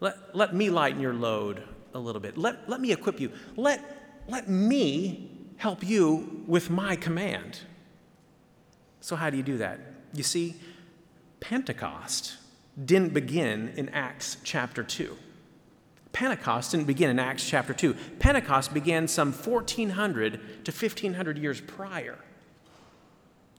Let, 0.00 0.34
let 0.34 0.52
me 0.52 0.70
lighten 0.70 1.00
your 1.00 1.14
load 1.14 1.62
a 1.94 2.00
little 2.00 2.20
bit. 2.20 2.36
Let, 2.36 2.68
let 2.68 2.80
me 2.80 2.90
equip 2.90 3.20
you. 3.20 3.30
Let, 3.54 4.24
let 4.26 4.48
me 4.48 5.30
help 5.56 5.84
you 5.84 6.42
with 6.48 6.68
my 6.68 6.96
command. 6.96 7.60
So, 9.00 9.14
how 9.14 9.30
do 9.30 9.36
you 9.36 9.44
do 9.44 9.58
that? 9.58 9.78
You 10.12 10.24
see, 10.24 10.56
Pentecost 11.38 12.38
didn't 12.84 13.14
begin 13.14 13.72
in 13.76 13.88
Acts 13.90 14.36
chapter 14.42 14.82
2. 14.82 15.16
Pentecost 16.12 16.72
didn't 16.72 16.88
begin 16.88 17.08
in 17.08 17.20
Acts 17.20 17.48
chapter 17.48 17.72
2. 17.72 17.94
Pentecost 18.18 18.74
began 18.74 19.06
some 19.06 19.32
1400 19.32 20.64
to 20.64 20.72
1500 20.72 21.38
years 21.38 21.60
prior. 21.60 22.18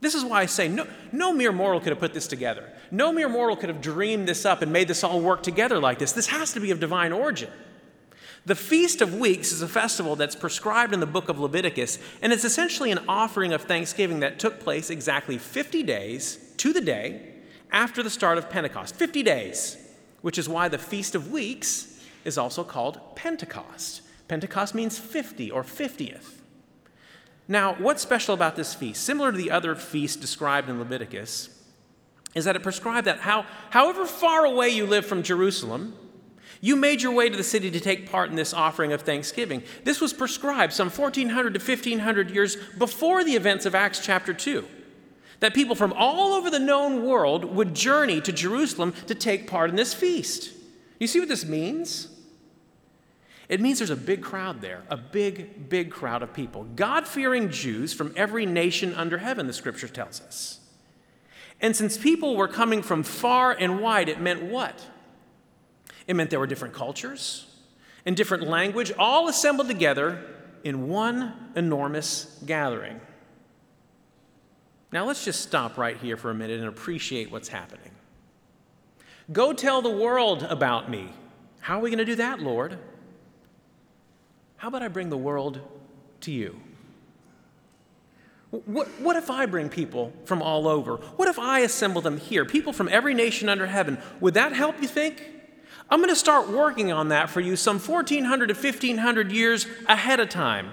This 0.04 0.14
is 0.14 0.22
why 0.22 0.42
I 0.42 0.46
say 0.46 0.68
no, 0.68 0.86
no 1.12 1.32
mere 1.32 1.50
mortal 1.50 1.80
could 1.80 1.88
have 1.88 1.98
put 1.98 2.12
this 2.12 2.26
together. 2.26 2.70
No 2.90 3.10
mere 3.10 3.26
mortal 3.26 3.56
could 3.56 3.70
have 3.70 3.80
dreamed 3.80 4.28
this 4.28 4.44
up 4.44 4.60
and 4.60 4.70
made 4.70 4.86
this 4.86 5.02
all 5.02 5.18
work 5.18 5.42
together 5.42 5.78
like 5.78 5.98
this. 5.98 6.12
This 6.12 6.26
has 6.26 6.52
to 6.52 6.60
be 6.60 6.70
of 6.70 6.78
divine 6.78 7.10
origin. 7.10 7.48
The 8.44 8.54
Feast 8.54 9.00
of 9.00 9.14
Weeks 9.14 9.50
is 9.50 9.62
a 9.62 9.68
festival 9.68 10.14
that's 10.14 10.36
prescribed 10.36 10.92
in 10.92 11.00
the 11.00 11.06
book 11.06 11.30
of 11.30 11.40
Leviticus, 11.40 11.98
and 12.20 12.34
it's 12.34 12.44
essentially 12.44 12.90
an 12.90 12.98
offering 13.08 13.54
of 13.54 13.62
thanksgiving 13.62 14.20
that 14.20 14.38
took 14.38 14.60
place 14.60 14.90
exactly 14.90 15.38
50 15.38 15.82
days 15.84 16.52
to 16.58 16.74
the 16.74 16.82
day 16.82 17.32
after 17.72 18.02
the 18.02 18.10
start 18.10 18.36
of 18.36 18.50
Pentecost. 18.50 18.94
50 18.96 19.22
days, 19.22 19.78
which 20.20 20.36
is 20.36 20.50
why 20.50 20.68
the 20.68 20.76
Feast 20.76 21.14
of 21.14 21.32
Weeks 21.32 22.04
is 22.26 22.36
also 22.36 22.62
called 22.62 23.16
Pentecost. 23.16 24.02
Pentecost 24.28 24.74
means 24.74 24.98
50 24.98 25.50
or 25.50 25.62
50th. 25.62 26.33
Now, 27.46 27.74
what's 27.74 28.02
special 28.02 28.34
about 28.34 28.56
this 28.56 28.74
feast? 28.74 29.02
Similar 29.02 29.32
to 29.32 29.38
the 29.38 29.50
other 29.50 29.74
feasts 29.74 30.16
described 30.16 30.68
in 30.68 30.78
Leviticus, 30.78 31.50
is 32.34 32.46
that 32.46 32.56
it 32.56 32.62
prescribed 32.62 33.06
that 33.06 33.20
how, 33.20 33.46
however 33.70 34.06
far 34.06 34.44
away 34.44 34.70
you 34.70 34.86
live 34.86 35.06
from 35.06 35.22
Jerusalem, 35.22 35.94
you 36.60 36.76
made 36.76 37.02
your 37.02 37.12
way 37.12 37.28
to 37.28 37.36
the 37.36 37.44
city 37.44 37.70
to 37.70 37.80
take 37.80 38.10
part 38.10 38.30
in 38.30 38.36
this 38.36 38.54
offering 38.54 38.92
of 38.92 39.02
thanksgiving. 39.02 39.62
This 39.84 40.00
was 40.00 40.14
prescribed 40.14 40.72
some 40.72 40.88
1400 40.88 41.54
to 41.54 41.60
1500 41.60 42.30
years 42.30 42.56
before 42.78 43.22
the 43.22 43.36
events 43.36 43.66
of 43.66 43.74
Acts 43.74 44.00
chapter 44.04 44.32
2. 44.32 44.66
That 45.40 45.52
people 45.52 45.74
from 45.74 45.92
all 45.92 46.32
over 46.32 46.48
the 46.48 46.58
known 46.58 47.04
world 47.04 47.44
would 47.44 47.74
journey 47.74 48.22
to 48.22 48.32
Jerusalem 48.32 48.94
to 49.06 49.14
take 49.14 49.46
part 49.46 49.68
in 49.68 49.76
this 49.76 49.92
feast. 49.92 50.52
You 50.98 51.06
see 51.06 51.20
what 51.20 51.28
this 51.28 51.44
means? 51.44 52.08
It 53.48 53.60
means 53.60 53.78
there's 53.78 53.90
a 53.90 53.96
big 53.96 54.22
crowd 54.22 54.60
there, 54.60 54.82
a 54.88 54.96
big, 54.96 55.68
big 55.68 55.90
crowd 55.90 56.22
of 56.22 56.32
people. 56.32 56.64
God 56.76 57.06
fearing 57.06 57.50
Jews 57.50 57.92
from 57.92 58.12
every 58.16 58.46
nation 58.46 58.94
under 58.94 59.18
heaven, 59.18 59.46
the 59.46 59.52
scripture 59.52 59.88
tells 59.88 60.20
us. 60.20 60.60
And 61.60 61.76
since 61.76 61.96
people 61.96 62.36
were 62.36 62.48
coming 62.48 62.82
from 62.82 63.02
far 63.02 63.52
and 63.52 63.80
wide, 63.80 64.08
it 64.08 64.20
meant 64.20 64.42
what? 64.42 64.86
It 66.06 66.16
meant 66.16 66.30
there 66.30 66.40
were 66.40 66.46
different 66.46 66.74
cultures 66.74 67.46
and 68.06 68.16
different 68.16 68.48
language, 68.48 68.92
all 68.98 69.28
assembled 69.28 69.68
together 69.68 70.22
in 70.62 70.88
one 70.88 71.50
enormous 71.54 72.38
gathering. 72.44 73.00
Now, 74.92 75.04
let's 75.04 75.24
just 75.24 75.40
stop 75.40 75.76
right 75.76 75.96
here 75.96 76.16
for 76.16 76.30
a 76.30 76.34
minute 76.34 76.60
and 76.60 76.68
appreciate 76.68 77.30
what's 77.30 77.48
happening. 77.48 77.90
Go 79.32 79.52
tell 79.52 79.82
the 79.82 79.90
world 79.90 80.42
about 80.44 80.90
me. 80.90 81.12
How 81.60 81.78
are 81.78 81.82
we 81.82 81.90
going 81.90 81.98
to 81.98 82.04
do 82.04 82.16
that, 82.16 82.40
Lord? 82.40 82.78
How 84.64 84.68
about 84.68 84.82
I 84.82 84.88
bring 84.88 85.10
the 85.10 85.16
world 85.18 85.60
to 86.22 86.32
you? 86.32 86.58
What, 88.48 88.88
what 88.98 89.14
if 89.14 89.28
I 89.28 89.44
bring 89.44 89.68
people 89.68 90.10
from 90.24 90.40
all 90.40 90.66
over? 90.66 90.96
What 91.16 91.28
if 91.28 91.38
I 91.38 91.58
assemble 91.58 92.00
them 92.00 92.16
here, 92.16 92.46
people 92.46 92.72
from 92.72 92.88
every 92.88 93.12
nation 93.12 93.50
under 93.50 93.66
heaven? 93.66 93.98
Would 94.20 94.32
that 94.32 94.54
help, 94.54 94.80
you 94.80 94.88
think? 94.88 95.22
I'm 95.90 95.98
going 95.98 96.08
to 96.08 96.16
start 96.16 96.48
working 96.48 96.90
on 96.90 97.08
that 97.08 97.28
for 97.28 97.42
you 97.42 97.56
some 97.56 97.78
1400 97.78 98.46
to 98.46 98.54
1500 98.54 99.32
years 99.32 99.66
ahead 99.86 100.18
of 100.18 100.30
time. 100.30 100.72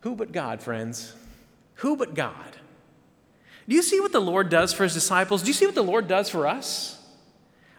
Who 0.00 0.16
but 0.16 0.32
God, 0.32 0.62
friends? 0.62 1.12
Who 1.74 1.98
but 1.98 2.14
God? 2.14 2.56
Do 3.68 3.76
you 3.76 3.82
see 3.82 4.00
what 4.00 4.12
the 4.12 4.20
Lord 4.20 4.48
does 4.48 4.72
for 4.72 4.84
his 4.84 4.94
disciples? 4.94 5.42
Do 5.42 5.48
you 5.48 5.52
see 5.52 5.66
what 5.66 5.74
the 5.74 5.84
Lord 5.84 6.08
does 6.08 6.30
for 6.30 6.46
us? 6.46 6.99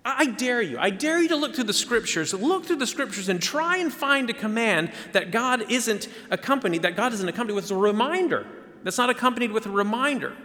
I 0.03 0.25
dare 0.25 0.61
you. 0.61 0.79
I 0.79 0.89
dare 0.89 1.21
you 1.21 1.27
to 1.29 1.35
look 1.35 1.53
through 1.53 1.65
the 1.65 1.73
scriptures. 1.73 2.33
Look 2.33 2.65
through 2.65 2.77
the 2.77 2.87
scriptures 2.87 3.29
and 3.29 3.41
try 3.41 3.77
and 3.77 3.93
find 3.93 4.29
a 4.29 4.33
command 4.33 4.91
that 5.11 5.31
God 5.31 5.69
isn't 5.69 6.07
accompanied, 6.31 6.81
that 6.81 6.95
God 6.95 7.13
isn't 7.13 7.29
accompanied 7.29 7.55
with 7.55 7.69
a 7.69 7.75
reminder. 7.75 8.47
That's 8.83 8.97
not 8.97 9.11
accompanied 9.11 9.51
with 9.51 9.67
a 9.67 9.69
reminder 9.69 10.35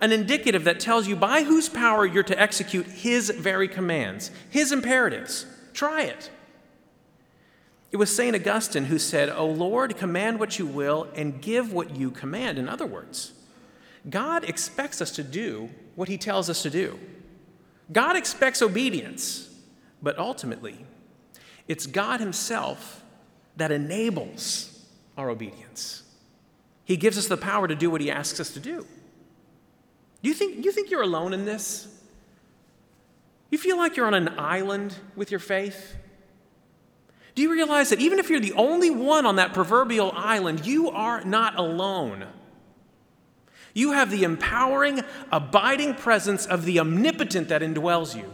an 0.00 0.12
indicative 0.12 0.64
that 0.64 0.80
tells 0.80 1.06
you 1.06 1.16
by 1.16 1.42
whose 1.42 1.68
power 1.68 2.04
you're 2.04 2.22
to 2.24 2.40
execute 2.40 2.86
His 2.86 3.30
very 3.30 3.68
commands, 3.68 4.30
His 4.50 4.72
imperatives. 4.72 5.46
Try 5.72 6.02
it. 6.02 6.30
It 7.92 7.96
was 7.96 8.14
St. 8.14 8.34
Augustine 8.34 8.86
who 8.86 8.98
said, 8.98 9.28
O 9.28 9.46
Lord, 9.46 9.96
command 9.96 10.40
what 10.40 10.58
you 10.58 10.66
will 10.66 11.08
and 11.14 11.40
give 11.40 11.72
what 11.72 11.96
you 11.96 12.10
command. 12.10 12.58
In 12.58 12.68
other 12.68 12.86
words, 12.86 13.32
God 14.10 14.44
expects 14.44 15.00
us 15.00 15.12
to 15.12 15.22
do 15.22 15.70
what 15.94 16.08
He 16.08 16.18
tells 16.18 16.50
us 16.50 16.62
to 16.62 16.70
do. 16.70 16.98
God 17.92 18.16
expects 18.16 18.62
obedience, 18.62 19.50
but 20.02 20.18
ultimately, 20.18 20.84
it's 21.68 21.86
God 21.86 22.20
Himself 22.20 23.02
that 23.56 23.70
enables 23.70 24.86
our 25.16 25.30
obedience. 25.30 26.02
He 26.84 26.96
gives 26.96 27.16
us 27.16 27.28
the 27.28 27.36
power 27.36 27.68
to 27.68 27.74
do 27.74 27.90
what 27.90 28.00
He 28.00 28.10
asks 28.10 28.40
us 28.40 28.50
to 28.54 28.60
do. 28.60 28.86
Do 30.22 30.28
you 30.28 30.34
think, 30.34 30.64
you 30.64 30.72
think 30.72 30.90
you're 30.90 31.02
alone 31.02 31.32
in 31.32 31.44
this? 31.44 31.88
You 33.50 33.58
feel 33.58 33.76
like 33.76 33.96
you're 33.96 34.06
on 34.06 34.14
an 34.14 34.38
island 34.38 34.94
with 35.14 35.30
your 35.30 35.40
faith? 35.40 35.94
Do 37.34 37.42
you 37.42 37.52
realize 37.52 37.90
that 37.90 38.00
even 38.00 38.18
if 38.18 38.30
you're 38.30 38.40
the 38.40 38.52
only 38.52 38.90
one 38.90 39.26
on 39.26 39.36
that 39.36 39.52
proverbial 39.52 40.12
island, 40.14 40.64
you 40.66 40.90
are 40.90 41.22
not 41.24 41.58
alone? 41.58 42.26
You 43.74 43.92
have 43.92 44.10
the 44.10 44.22
empowering, 44.22 45.02
abiding 45.32 45.96
presence 45.96 46.46
of 46.46 46.64
the 46.64 46.78
omnipotent 46.78 47.48
that 47.48 47.60
indwells 47.60 48.16
you 48.16 48.32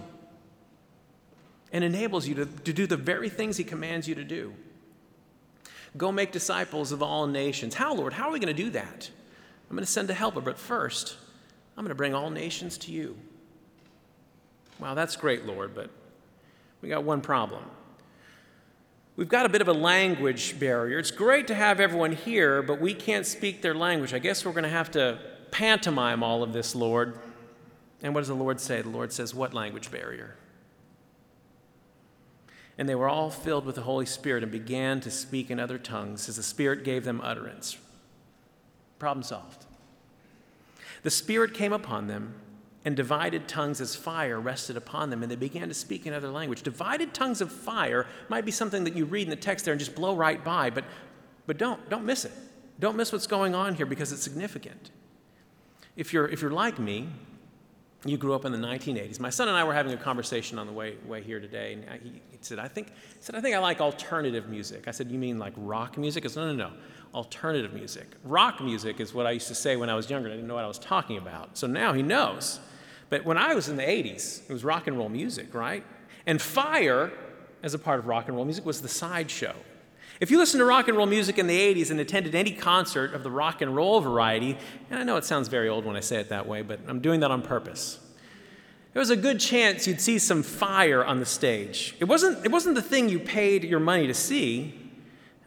and 1.73 1.83
enables 1.83 2.29
you 2.29 2.35
to, 2.35 2.47
to 2.47 2.73
do 2.73 2.87
the 2.87 2.97
very 2.97 3.31
things 3.31 3.57
he 3.57 3.65
commands 3.65 4.07
you 4.07 4.15
to 4.15 4.25
do. 4.25 4.53
Go 5.97 6.13
make 6.13 6.31
disciples 6.31 6.93
of 6.93 7.03
all 7.03 7.27
nations. 7.27 7.75
How, 7.75 7.95
Lord? 7.95 8.13
How 8.13 8.29
are 8.29 8.33
we 8.33 8.39
going 8.39 8.55
to 8.55 8.63
do 8.63 8.71
that? 8.71 9.11
I'm 9.69 9.77
going 9.77 9.85
to 9.85 9.91
send 9.91 10.11
a 10.11 10.15
helper, 10.15 10.41
but 10.41 10.59
first, 10.59 11.17
I'm 11.77 11.85
going 11.85 11.91
to 11.91 11.97
bring 11.97 12.15
all 12.15 12.31
nations 12.31 12.77
to 12.79 12.93
you. 12.93 13.17
Wow, 14.79 14.95
that's 14.95 15.17
great, 15.17 15.47
Lord, 15.47 15.75
but 15.75 15.91
we 16.83 16.89
got 16.89 17.05
one 17.05 17.21
problem. 17.21 17.65
We've 19.21 19.29
got 19.29 19.45
a 19.45 19.51
bit 19.51 19.61
of 19.61 19.69
a 19.69 19.75
language 19.75 20.59
barrier. 20.59 20.99
It's 20.99 21.11
great 21.11 21.47
to 21.49 21.55
have 21.55 21.79
everyone 21.79 22.13
here, 22.13 22.63
but 22.63 22.81
we 22.81 22.95
can't 22.95 23.27
speak 23.27 23.61
their 23.61 23.75
language. 23.75 24.15
I 24.15 24.19
guess 24.19 24.47
we're 24.47 24.53
going 24.53 24.65
to 24.65 24.71
have 24.71 24.91
to 24.93 25.19
pantomime 25.51 26.23
all 26.23 26.43
of 26.43 26.55
this, 26.55 26.75
Lord. 26.75 27.21
And 28.03 28.15
what 28.15 28.23
does 28.23 28.29
the 28.29 28.35
Lord 28.35 28.61
say? 28.61 28.81
The 28.81 28.89
Lord 28.89 29.13
says, 29.13 29.35
What 29.35 29.53
language 29.53 29.91
barrier? 29.91 30.37
And 32.79 32.89
they 32.89 32.95
were 32.95 33.11
all 33.11 33.29
filled 33.29 33.67
with 33.67 33.75
the 33.75 33.83
Holy 33.83 34.07
Spirit 34.07 34.43
and 34.43 34.51
began 34.51 35.01
to 35.03 35.11
speak 35.11 35.51
in 35.51 35.61
other 35.61 35.77
tongues 35.77 36.27
as 36.31 36.37
the 36.37 36.43
Spirit 36.43 36.83
gave 36.83 37.05
them 37.05 37.21
utterance. 37.23 37.77
Problem 38.99 39.23
solved. 39.23 39.67
The 41.03 41.11
Spirit 41.11 41.53
came 41.53 41.75
upon 41.75 42.07
them, 42.07 42.37
and 42.85 42.97
divided 42.97 43.47
tongues 43.47 43.81
as 43.81 43.95
fire 43.95 44.41
rested 44.41 44.77
upon 44.77 45.11
them, 45.11 45.23
and 45.23 45.31
they 45.31 45.37
began 45.37 45.69
to 45.69 45.75
speak 45.75 46.07
in 46.07 46.15
other 46.15 46.31
language. 46.31 46.63
Divided 46.63 47.13
tongues 47.13 47.41
of 47.41 47.53
fire 47.53 48.07
might 48.29 48.45
be 48.45 48.51
something 48.51 48.85
that 48.85 48.97
you 48.97 49.05
read 49.05 49.25
in 49.25 49.31
the 49.31 49.37
text 49.37 49.65
there 49.65 49.73
and 49.73 49.79
just 49.79 49.95
blow 49.95 50.17
right 50.17 50.43
by, 50.43 50.71
but, 50.71 50.85
but 51.47 51.59
don't, 51.59 51.89
don't 51.91 52.05
miss 52.05 52.25
it. 52.25 52.33
Don't 52.79 52.97
miss 52.97 53.13
what's 53.13 53.27
going 53.27 53.55
on 53.55 53.75
here 53.75 53.85
because 53.85 54.13
it's 54.13 54.23
significant. 54.23 54.91
If 55.97 56.15
you're, 56.15 56.27
if 56.29 56.41
you're 56.41 56.51
like 56.51 56.79
me, 56.79 57.09
you 58.05 58.17
grew 58.17 58.35
up 58.35 58.45
in 58.45 58.53
the 58.53 58.59
1980s. 58.59 59.21
My 59.21 59.29
son 59.29 59.49
and 59.49 59.57
I 59.57 59.65
were 59.65 59.75
having 59.75 59.93
a 59.93 59.97
conversation 59.97 60.59
on 60.59 60.67
the 60.67 60.73
way, 60.73 60.97
way 61.07 61.23
here 61.23 61.39
today, 61.39 61.75
and 61.75 62.03
he, 62.03 62.39
said, 62.41 62.59
I 62.59 62.67
think, 62.67 62.89
he 62.89 62.95
said, 63.21 63.35
I 63.35 63.43
think 63.43 63.55
I 63.55 63.59
like 63.59 63.81
alternative 63.81 64.49
music. 64.49 64.89
I 64.89 64.91
said, 64.91 65.11
You 65.11 65.19
mean 65.19 65.39
like 65.39 65.53
rock 65.57 65.99
music? 65.99 66.23
He 66.23 66.29
said, 66.31 66.41
No, 66.41 66.53
no, 66.53 66.69
no, 66.69 66.77
alternative 67.15 67.75
music. 67.75 68.07
Rock 68.25 68.63
music 68.63 69.01
is 69.01 69.13
what 69.13 69.27
I 69.27 69.33
used 69.33 69.49
to 69.49 69.55
say 69.55 69.77
when 69.77 69.91
I 69.91 69.95
was 69.95 70.09
younger, 70.09 70.29
and 70.29 70.33
I 70.33 70.37
didn't 70.37 70.49
know 70.49 70.55
what 70.55 70.65
I 70.65 70.69
was 70.69 70.79
talking 70.79 71.19
about. 71.19 71.59
So 71.59 71.67
now 71.67 71.93
he 71.93 72.03
knows. 72.03 72.59
But 73.11 73.25
when 73.25 73.37
I 73.37 73.55
was 73.55 73.69
in 73.69 73.77
the 73.77 73.83
80s, 73.83 74.49
it 74.49 74.53
was 74.53 74.65
rock 74.65 74.87
and 74.87 74.97
roll 74.97 75.09
music, 75.09 75.53
right? 75.53 75.85
And 76.27 76.41
fire, 76.41 77.13
as 77.63 77.75
a 77.75 77.79
part 77.79 77.99
of 77.99 78.07
rock 78.07 78.29
and 78.29 78.37
roll 78.37 78.47
music, 78.47 78.65
was 78.65 78.81
the 78.81 78.89
sideshow. 78.89 79.55
If 80.21 80.31
you 80.31 80.37
listen 80.37 80.61
to 80.61 80.67
rock 80.67 80.87
and 80.87 80.99
roll 80.99 81.07
music 81.07 81.39
in 81.39 81.47
the 81.47 81.59
80s 81.59 81.91
and 81.91 81.99
attended 81.99 82.35
any 82.35 82.53
concert 82.53 83.15
of 83.15 83.23
the 83.23 83.31
rock 83.31 83.63
and 83.63 83.75
roll 83.75 84.03
variety, 84.03 84.59
and 84.91 84.99
I 84.99 85.03
know 85.03 85.17
it 85.17 85.25
sounds 85.25 85.49
very 85.49 85.67
old 85.67 85.87
when 85.87 85.97
I 85.97 86.01
say 86.01 86.21
it 86.21 86.29
that 86.29 86.47
way, 86.47 86.61
but 86.61 86.79
I'm 86.87 87.01
doing 87.01 87.21
that 87.21 87.31
on 87.31 87.41
purpose. 87.41 87.99
There 88.93 89.01
was 89.01 89.09
a 89.09 89.17
good 89.17 89.41
chance 89.41 89.87
you'd 89.87 90.01
see 90.01 90.19
some 90.19 90.43
fire 90.43 91.03
on 91.03 91.21
the 91.21 91.27
stage. 91.27 91.97
It 92.01 92.05
wasn't, 92.05 92.45
it 92.45 92.53
wasn't 92.53 92.75
the 92.75 92.83
thing 92.83 93.09
you 93.09 93.19
paid 93.19 93.65
your 93.65 93.81
money 93.81 94.07
to 94.09 94.15
see, 94.15 94.75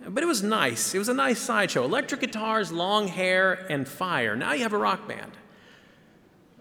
but 0.08 0.24
it 0.24 0.26
was 0.26 0.42
nice. 0.42 0.96
It 0.96 0.98
was 0.98 1.10
a 1.10 1.14
nice 1.14 1.40
sideshow. 1.40 1.84
Electric 1.84 2.22
guitars, 2.22 2.72
long 2.72 3.08
hair, 3.08 3.68
and 3.70 3.88
fire. 3.88 4.36
Now 4.36 4.54
you 4.54 4.64
have 4.64 4.74
a 4.74 4.78
rock 4.78 5.08
band. 5.08 5.34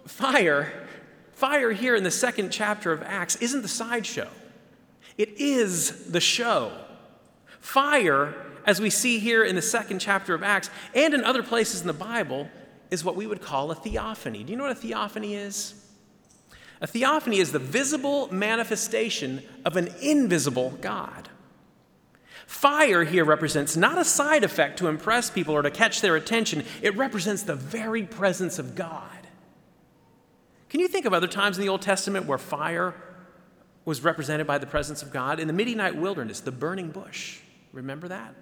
Fire, 0.07 0.87
fire 1.33 1.73
here 1.73 1.97
in 1.97 2.05
the 2.05 2.11
second 2.11 2.51
chapter 2.51 2.93
of 2.93 3.03
Acts 3.03 3.37
isn't 3.37 3.63
the 3.63 3.69
sideshow. 3.69 4.29
It 5.17 5.41
is 5.41 6.11
the 6.11 6.21
show. 6.21 6.73
Fire, 7.63 8.35
as 8.67 8.81
we 8.81 8.91
see 8.91 9.19
here 9.19 9.43
in 9.43 9.55
the 9.55 9.63
second 9.63 10.01
chapter 10.01 10.35
of 10.35 10.43
Acts 10.43 10.69
and 10.95 11.15
in 11.15 11.25
other 11.25 11.43
places 11.43 11.81
in 11.81 11.87
the 11.87 11.93
Bible, 11.95 12.51
is 12.91 13.05
what 13.05 13.17
we 13.17 13.27
would 13.27 13.41
call 13.41 13.71
a 13.71 13.75
theophany. 13.75 14.45
Do 14.45 14.51
you 14.51 14.59
know 14.59 14.65
what 14.65 14.73
a 14.73 14.75
theophany 14.75 15.35
is? 15.35 15.75
A 16.83 16.87
theophany 16.87 17.39
is 17.39 17.53
the 17.53 17.61
visible 17.61 18.31
manifestation 18.33 19.43
of 19.65 19.77
an 19.77 19.89
invisible 20.03 20.71
God. 20.83 21.31
Fire 22.47 23.05
here 23.05 23.25
represents 23.25 23.77
not 23.77 23.97
a 23.97 24.05
side 24.05 24.43
effect 24.43 24.79
to 24.81 24.89
impress 24.89 25.31
people 25.31 25.55
or 25.55 25.63
to 25.63 25.71
catch 25.71 26.01
their 26.01 26.17
attention, 26.17 26.65
it 26.83 26.95
represents 26.97 27.45
the 27.45 27.55
very 27.55 28.03
presence 28.03 28.59
of 28.59 28.75
God. 28.75 29.09
Can 30.69 30.81
you 30.81 30.89
think 30.89 31.07
of 31.07 31.15
other 31.15 31.29
times 31.29 31.57
in 31.57 31.63
the 31.63 31.69
Old 31.71 31.83
Testament 31.83 32.27
where 32.27 32.39
fire 32.39 32.95
was 33.85 34.03
represented 34.03 34.47
by 34.47 34.59
the 34.59 34.67
presence 34.67 35.03
of 35.03 35.13
God? 35.13 35.39
In 35.39 35.47
the 35.47 35.55
Midianite 35.55 35.97
wilderness, 35.97 36.41
the 36.41 36.53
burning 36.53 36.91
bush. 36.91 37.39
Remember 37.73 38.09
that? 38.09 38.35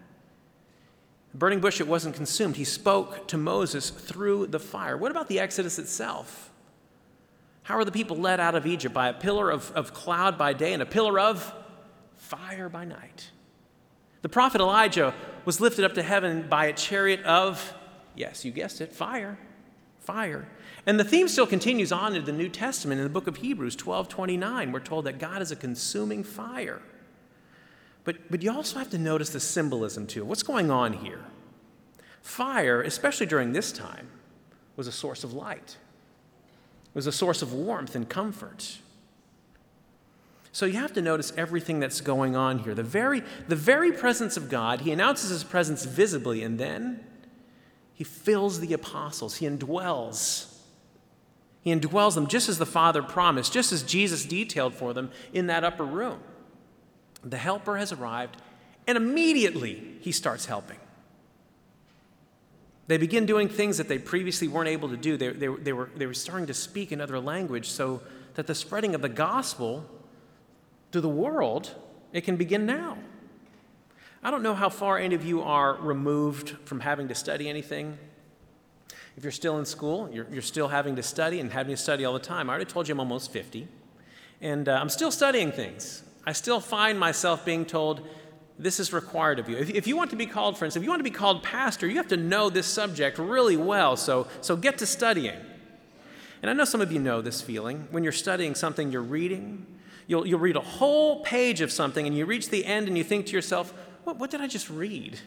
The 1.32 1.38
burning 1.38 1.60
bush, 1.60 1.80
it 1.80 1.86
wasn't 1.86 2.16
consumed. 2.16 2.56
He 2.56 2.64
spoke 2.64 3.28
to 3.28 3.36
Moses 3.36 3.90
through 3.90 4.48
the 4.48 4.58
fire. 4.58 4.96
What 4.96 5.10
about 5.10 5.28
the 5.28 5.38
Exodus 5.38 5.78
itself? 5.78 6.50
How 7.62 7.76
are 7.76 7.84
the 7.84 7.92
people 7.92 8.16
led 8.16 8.40
out 8.40 8.56
of 8.56 8.66
Egypt? 8.66 8.92
By 8.92 9.08
a 9.08 9.12
pillar 9.12 9.50
of, 9.50 9.70
of 9.72 9.94
cloud 9.94 10.36
by 10.36 10.52
day 10.52 10.72
and 10.72 10.82
a 10.82 10.86
pillar 10.86 11.20
of 11.20 11.54
fire 12.16 12.68
by 12.68 12.84
night. 12.84 13.30
The 14.22 14.28
prophet 14.28 14.60
Elijah 14.60 15.14
was 15.44 15.60
lifted 15.60 15.84
up 15.84 15.94
to 15.94 16.02
heaven 16.02 16.46
by 16.48 16.66
a 16.66 16.72
chariot 16.72 17.22
of, 17.22 17.74
yes, 18.14 18.44
you 18.44 18.50
guessed 18.50 18.80
it, 18.80 18.92
fire. 18.92 19.38
Fire. 20.00 20.48
And 20.84 20.98
the 20.98 21.04
theme 21.04 21.28
still 21.28 21.46
continues 21.46 21.92
on 21.92 22.16
in 22.16 22.24
the 22.24 22.32
New 22.32 22.48
Testament 22.48 22.98
in 23.00 23.04
the 23.04 23.12
book 23.12 23.26
of 23.26 23.36
Hebrews 23.36 23.76
12 23.76 24.08
29. 24.08 24.72
We're 24.72 24.80
told 24.80 25.04
that 25.04 25.18
God 25.18 25.40
is 25.40 25.52
a 25.52 25.56
consuming 25.56 26.24
fire. 26.24 26.82
But, 28.04 28.30
but 28.30 28.42
you 28.42 28.52
also 28.52 28.78
have 28.78 28.90
to 28.90 28.98
notice 28.98 29.30
the 29.30 29.40
symbolism 29.40 30.06
too. 30.06 30.24
What's 30.24 30.42
going 30.42 30.70
on 30.70 30.94
here? 30.94 31.24
Fire, 32.22 32.82
especially 32.82 33.26
during 33.26 33.52
this 33.52 33.72
time, 33.72 34.08
was 34.76 34.86
a 34.86 34.92
source 34.92 35.24
of 35.24 35.32
light, 35.32 35.76
it 36.86 36.94
was 36.94 37.06
a 37.06 37.12
source 37.12 37.42
of 37.42 37.52
warmth 37.52 37.94
and 37.94 38.08
comfort. 38.08 38.78
So 40.52 40.66
you 40.66 40.78
have 40.78 40.92
to 40.94 41.02
notice 41.02 41.32
everything 41.36 41.78
that's 41.78 42.00
going 42.00 42.34
on 42.34 42.58
here. 42.58 42.74
The 42.74 42.82
very, 42.82 43.22
the 43.46 43.54
very 43.54 43.92
presence 43.92 44.36
of 44.36 44.48
God, 44.48 44.80
he 44.80 44.90
announces 44.90 45.30
his 45.30 45.44
presence 45.44 45.84
visibly, 45.84 46.42
and 46.42 46.58
then 46.58 47.04
he 47.94 48.02
fills 48.02 48.58
the 48.58 48.72
apostles, 48.72 49.36
he 49.36 49.46
indwells. 49.46 50.52
He 51.62 51.72
indwells 51.72 52.14
them 52.14 52.26
just 52.26 52.48
as 52.48 52.58
the 52.58 52.66
Father 52.66 53.02
promised, 53.02 53.52
just 53.52 53.70
as 53.70 53.82
Jesus 53.82 54.24
detailed 54.24 54.74
for 54.74 54.92
them 54.92 55.10
in 55.32 55.46
that 55.46 55.62
upper 55.62 55.84
room. 55.84 56.18
The 57.24 57.36
helper 57.36 57.76
has 57.76 57.92
arrived, 57.92 58.36
and 58.86 58.96
immediately 58.96 59.96
he 60.00 60.12
starts 60.12 60.46
helping. 60.46 60.78
They 62.86 62.98
begin 62.98 63.24
doing 63.24 63.48
things 63.48 63.78
that 63.78 63.88
they 63.88 63.98
previously 63.98 64.48
weren't 64.48 64.68
able 64.68 64.88
to 64.88 64.96
do. 64.96 65.16
They, 65.16 65.28
they, 65.28 65.46
they, 65.46 65.72
were, 65.72 65.90
they 65.94 66.06
were 66.06 66.14
starting 66.14 66.48
to 66.48 66.54
speak 66.54 66.90
another 66.90 67.20
language 67.20 67.68
so 67.70 68.02
that 68.34 68.48
the 68.48 68.54
spreading 68.54 68.94
of 68.94 69.02
the 69.02 69.08
gospel 69.08 69.88
to 70.90 71.00
the 71.00 71.08
world, 71.08 71.72
it 72.12 72.22
can 72.22 72.36
begin 72.36 72.66
now. 72.66 72.98
I 74.22 74.30
don't 74.30 74.42
know 74.42 74.54
how 74.54 74.68
far 74.68 74.98
any 74.98 75.14
of 75.14 75.24
you 75.24 75.40
are 75.40 75.74
removed 75.74 76.56
from 76.64 76.80
having 76.80 77.08
to 77.08 77.14
study 77.14 77.48
anything. 77.48 77.96
If 79.16 79.22
you're 79.22 79.30
still 79.30 79.58
in 79.58 79.66
school, 79.66 80.10
you're, 80.12 80.26
you're 80.30 80.42
still 80.42 80.68
having 80.68 80.96
to 80.96 81.02
study 81.02 81.40
and 81.40 81.52
having 81.52 81.74
to 81.74 81.80
study 81.80 82.04
all 82.04 82.12
the 82.12 82.18
time. 82.18 82.50
I 82.50 82.54
already 82.54 82.70
told 82.70 82.88
you 82.88 82.94
I'm 82.94 83.00
almost 83.00 83.32
50, 83.32 83.68
and 84.40 84.68
uh, 84.68 84.72
I'm 84.72 84.88
still 84.88 85.10
studying 85.10 85.52
things. 85.52 86.02
I 86.26 86.32
still 86.32 86.60
find 86.60 86.98
myself 86.98 87.44
being 87.44 87.64
told, 87.64 88.06
this 88.58 88.78
is 88.78 88.92
required 88.92 89.38
of 89.38 89.48
you. 89.48 89.56
If, 89.56 89.70
if, 89.70 89.86
you 89.86 89.96
want 89.96 90.10
to 90.10 90.16
be 90.16 90.26
called, 90.26 90.58
for 90.58 90.66
instance, 90.66 90.82
if 90.82 90.84
you 90.84 90.90
want 90.90 91.00
to 91.00 91.04
be 91.04 91.10
called 91.10 91.42
pastor, 91.42 91.88
you 91.88 91.96
have 91.96 92.08
to 92.08 92.16
know 92.16 92.50
this 92.50 92.66
subject 92.66 93.18
really 93.18 93.56
well, 93.56 93.96
so, 93.96 94.28
so 94.42 94.54
get 94.54 94.78
to 94.78 94.86
studying. 94.86 95.38
And 96.42 96.50
I 96.50 96.52
know 96.52 96.64
some 96.64 96.80
of 96.80 96.92
you 96.92 96.98
know 96.98 97.22
this 97.22 97.40
feeling. 97.40 97.88
When 97.90 98.02
you're 98.02 98.12
studying 98.12 98.54
something 98.54 98.92
you're 98.92 99.02
reading, 99.02 99.66
you'll, 100.06 100.26
you'll 100.26 100.40
read 100.40 100.56
a 100.56 100.60
whole 100.60 101.22
page 101.22 101.60
of 101.62 101.72
something 101.72 102.06
and 102.06 102.16
you 102.16 102.26
reach 102.26 102.50
the 102.50 102.64
end 102.66 102.88
and 102.88 102.98
you 102.98 103.04
think 103.04 103.26
to 103.26 103.32
yourself, 103.32 103.72
what, 104.04 104.16
what 104.18 104.30
did 104.30 104.40
I 104.40 104.46
just 104.46 104.68
read? 104.68 105.18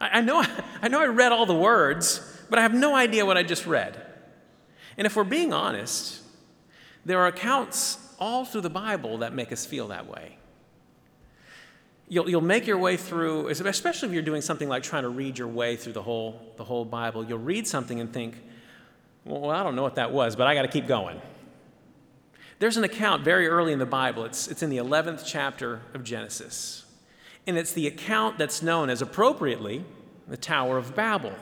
I, 0.00 0.18
I, 0.18 0.20
know, 0.20 0.44
I 0.82 0.88
know 0.88 1.00
I 1.00 1.06
read 1.06 1.32
all 1.32 1.46
the 1.46 1.54
words, 1.54 2.20
but 2.50 2.58
I 2.58 2.62
have 2.62 2.74
no 2.74 2.94
idea 2.94 3.24
what 3.24 3.36
I 3.36 3.42
just 3.42 3.66
read. 3.66 4.00
And 4.96 5.06
if 5.06 5.16
we're 5.16 5.24
being 5.24 5.52
honest, 5.52 6.20
there 7.04 7.18
are 7.20 7.28
accounts 7.28 7.98
all 8.18 8.44
through 8.44 8.62
the 8.62 8.70
Bible 8.70 9.18
that 9.18 9.34
make 9.34 9.52
us 9.52 9.66
feel 9.66 9.88
that 9.88 10.06
way. 10.06 10.38
You'll, 12.08 12.28
you'll 12.28 12.40
make 12.40 12.66
your 12.66 12.78
way 12.78 12.96
through, 12.96 13.48
especially 13.48 14.08
if 14.08 14.12
you're 14.12 14.22
doing 14.22 14.42
something 14.42 14.68
like 14.68 14.82
trying 14.82 15.04
to 15.04 15.08
read 15.08 15.38
your 15.38 15.48
way 15.48 15.76
through 15.76 15.94
the 15.94 16.02
whole, 16.02 16.52
the 16.56 16.64
whole 16.64 16.84
Bible, 16.84 17.24
you'll 17.24 17.38
read 17.38 17.66
something 17.66 18.00
and 18.00 18.12
think, 18.12 18.42
well, 19.24 19.50
I 19.50 19.62
don't 19.62 19.76
know 19.76 19.82
what 19.82 19.94
that 19.94 20.12
was, 20.12 20.36
but 20.36 20.46
I 20.46 20.54
got 20.54 20.62
to 20.62 20.68
keep 20.68 20.86
going. 20.86 21.20
There's 22.58 22.76
an 22.76 22.84
account 22.84 23.24
very 23.24 23.48
early 23.48 23.72
in 23.72 23.78
the 23.78 23.86
Bible, 23.86 24.24
it's, 24.24 24.46
it's 24.48 24.62
in 24.62 24.70
the 24.70 24.76
11th 24.76 25.22
chapter 25.24 25.80
of 25.94 26.04
Genesis. 26.04 26.84
And 27.46 27.56
it's 27.58 27.72
the 27.72 27.86
account 27.86 28.38
that's 28.38 28.62
known 28.62 28.88
as 28.88 29.02
appropriately 29.02 29.84
the 30.28 30.36
Tower 30.36 30.78
of 30.78 30.94
Babel. 30.94 31.34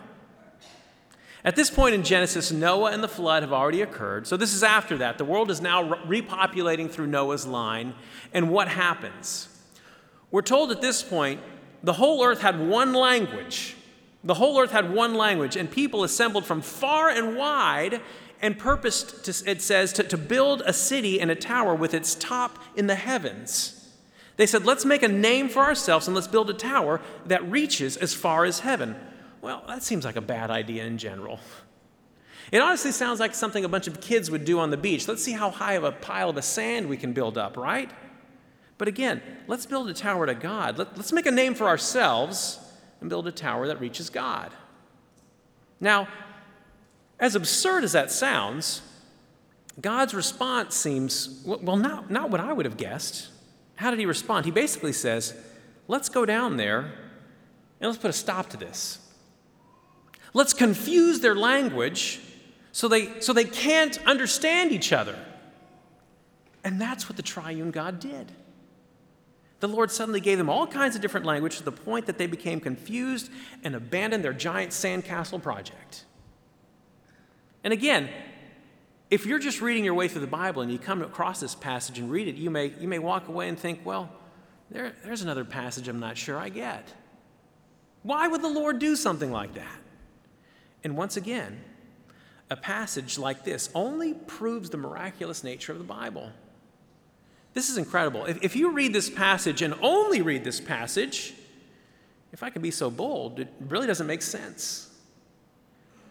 At 1.45 1.57
this 1.57 1.71
point 1.71 1.95
in 1.95 2.03
Genesis, 2.03 2.53
Noah 2.53 2.93
and 2.93 3.03
the 3.03 3.09
flood 3.09 3.43
have 3.43 3.53
already 3.53 3.81
occurred. 3.81 4.27
So 4.27 4.37
this 4.37 4.53
is 4.53 4.63
after 4.63 4.99
that. 4.99 5.17
The 5.17 5.25
world 5.25 5.51
is 5.51 5.61
now 5.61 5.95
repopulating 6.05 6.91
through 6.91 7.07
Noah's 7.07 7.47
line. 7.47 7.95
And 8.35 8.51
what 8.51 8.69
happens? 8.69 9.49
We're 10.31 10.43
told 10.43 10.71
at 10.71 10.83
this 10.83 11.03
point 11.03 11.41
the 11.83 11.95
whole 11.95 12.23
earth 12.23 12.43
had 12.43 12.61
one 12.61 12.93
language. 12.93 13.77
The 14.23 14.35
whole 14.35 14.61
earth 14.61 14.71
had 14.71 14.93
one 14.93 15.15
language, 15.15 15.57
and 15.57 15.71
people 15.71 16.05
assembled 16.05 16.45
from 16.45 16.61
far 16.61 17.09
and 17.09 17.37
wide 17.37 18.03
and 18.43 18.59
purposed, 18.59 19.25
to, 19.25 19.51
it 19.51 19.63
says, 19.63 19.95
to, 19.95 20.03
to 20.03 20.19
build 20.19 20.63
a 20.67 20.75
city 20.75 21.21
and 21.21 21.31
a 21.31 21.35
tower 21.35 21.75
with 21.75 21.95
its 21.95 22.15
top 22.15 22.59
in 22.77 22.87
the 22.87 22.95
heavens. 22.97 23.89
They 24.37 24.47
said, 24.47 24.65
let's 24.65 24.85
make 24.85 25.03
a 25.03 25.09
name 25.09 25.49
for 25.49 25.61
ourselves 25.61 26.07
and 26.07 26.15
let's 26.15 26.27
build 26.27 26.51
a 26.51 26.55
tower 26.55 27.01
that 27.27 27.51
reaches 27.51 27.97
as 27.97 28.15
far 28.15 28.45
as 28.45 28.61
heaven. 28.61 28.97
Well, 29.41 29.63
that 29.67 29.83
seems 29.83 30.05
like 30.05 30.17
a 30.17 30.21
bad 30.21 30.51
idea 30.51 30.85
in 30.85 30.99
general. 30.99 31.41
It 32.53 32.61
honestly 32.61 32.93
sounds 32.93 33.21
like 33.21 33.35
something 33.35 33.65
a 33.65 33.69
bunch 33.69 33.87
of 33.87 34.01
kids 34.01 34.31
would 34.31 34.45
do 34.45 34.59
on 34.59 34.71
the 34.71 34.77
beach. 34.77 35.07
Let's 35.07 35.23
see 35.23 35.33
how 35.33 35.51
high 35.51 35.75
of 35.75 35.85
a 35.85 35.93
pile 35.93 36.31
of 36.31 36.45
sand 36.45 36.89
we 36.89 36.97
can 36.97 37.13
build 37.13 37.39
up, 37.39 37.57
right? 37.57 37.91
But 38.77 38.89
again, 38.89 39.23
let's 39.47 39.67
build 39.67 39.89
a 39.89 39.95
tower 39.95 40.27
to 40.27 40.35
God. 40.35 40.79
Let, 40.79 40.99
us 40.99 41.13
make 41.13 41.27
a 41.27 41.31
name 41.31 41.55
for 41.55 41.69
ourselves 41.69 42.59
and 43.01 43.09
build 43.09 43.27
a 43.27 43.33
tower 43.33 43.67
that 43.69 43.81
reaches 43.81 44.11
God. 44.11 44.53
Now, 45.81 46.09
as 47.19 47.35
absurd 47.35 47.85
as 47.85 47.93
that 47.93 48.11
sounds, 48.11 48.83
God's 49.81 50.15
response 50.15 50.75
seems, 50.75 51.43
well, 51.45 51.77
not, 51.77 52.11
not 52.11 52.31
what 52.31 52.41
I 52.41 52.53
would 52.53 52.67
have 52.67 52.77
guessed. 52.77 53.29
How 53.77 53.91
did 53.91 53.99
he 53.99 54.07
respond? 54.07 54.45
He 54.45 54.51
basically 54.51 54.93
says, 54.93 55.35
let's 55.87 56.09
go 56.09 56.27
down 56.27 56.57
there 56.57 56.93
and 57.81 57.89
let's 57.89 57.99
put 57.99 58.11
a 58.11 58.15
stop 58.15 58.51
to 58.51 58.57
this. 58.57 58.99
Let's 60.33 60.53
confuse 60.53 61.21
their 61.21 61.35
language 61.35 62.21
so 62.73 62.89
they, 62.89 63.21
so 63.21 63.33
they 63.33 63.45
can't 63.45 63.99
understand 64.07 64.73
each 64.73 64.93
other. 64.93 65.19
And 66.63 66.81
that's 66.81 67.09
what 67.09 67.17
the 67.17 67.23
triune 67.23 67.71
God 67.71 68.01
did. 68.01 68.33
The 69.61 69.69
Lord 69.69 69.91
suddenly 69.91 70.21
gave 70.21 70.39
them 70.39 70.49
all 70.49 70.67
kinds 70.67 70.97
of 70.97 71.03
different 71.03 71.27
language 71.27 71.59
to 71.59 71.63
the 71.63 71.73
point 71.73 72.07
that 72.07 72.17
they 72.17 72.27
became 72.27 72.61
confused 72.61 73.31
and 73.63 73.75
abandoned 73.75 74.25
their 74.25 74.33
giant 74.33 74.73
sandcastle 74.73 75.43
project. 75.43 76.05
And 77.63 77.73
again, 77.73 78.09
if 79.11 79.27
you're 79.27 79.39
just 79.39 79.61
reading 79.61 79.85
your 79.85 79.95
way 79.95 80.09
through 80.09 80.23
the 80.23 80.27
Bible 80.27 80.63
and 80.63 80.73
you 80.73 80.79
come 80.79 81.03
across 81.03 81.41
this 81.41 81.55
passage 81.55 81.99
and 81.99 82.11
read 82.11 82.29
it, 82.29 82.37
you 82.37 82.49
may, 82.51 82.73
you 82.81 82.89
may 82.89 82.99
walk 82.99 83.29
away 83.29 83.49
and 83.49 83.59
think, 83.59 83.81
well, 83.85 84.11
there, 84.71 84.95
there's 85.05 85.23
another 85.23 85.45
passage 85.45 85.89
I'm 85.89 86.01
not 86.01 86.17
sure 86.17 86.39
I 86.39 86.49
get. 86.49 86.95
Why 88.03 88.29
would 88.29 88.41
the 88.41 88.49
Lord 88.49 88.79
do 88.79 88.97
something 88.97 89.31
like 89.31 89.55
that? 89.55 89.79
And 90.83 90.97
once 90.97 91.17
again, 91.17 91.63
a 92.51 92.57
passage 92.57 93.19
like 93.19 93.45
this 93.45 93.71
only 93.75 94.15
proves 94.15 94.71
the 94.71 94.77
miraculous 94.77 95.45
nature 95.45 95.73
of 95.73 95.79
the 95.79 95.85
Bible. 95.85 96.31
This 97.55 97.69
is 97.69 97.77
incredible. 97.77 98.25
If, 98.27 98.43
if 98.43 98.57
you 98.57 98.73
read 98.73 98.93
this 98.93 99.11
passage 99.11 99.63
and 99.63 99.75
only 99.83 100.23
read 100.23 100.45
this 100.45 100.61
passage, 100.61 101.35
if 102.33 102.43
I 102.43 102.51
can 102.51 102.63
be 102.63 102.71
so 102.71 102.91
bold, 102.91 103.41
it 103.41 103.49
really 103.61 103.87
doesn't 103.87 104.07
make 104.07 104.23
sense. 104.23 104.89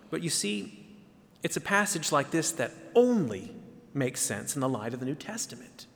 But 0.10 0.22
you 0.22 0.30
see, 0.30 0.86
it's 1.44 1.58
a 1.58 1.62
passage 1.62 2.12
like 2.12 2.32
this 2.32 2.52
that 2.54 2.72
only 2.96 3.54
makes 3.94 4.22
sense 4.22 4.56
in 4.56 4.62
the 4.62 4.70
light 4.70 4.94
of 4.94 5.00
the 5.00 5.06
New 5.06 5.16
Testament. 5.16 5.88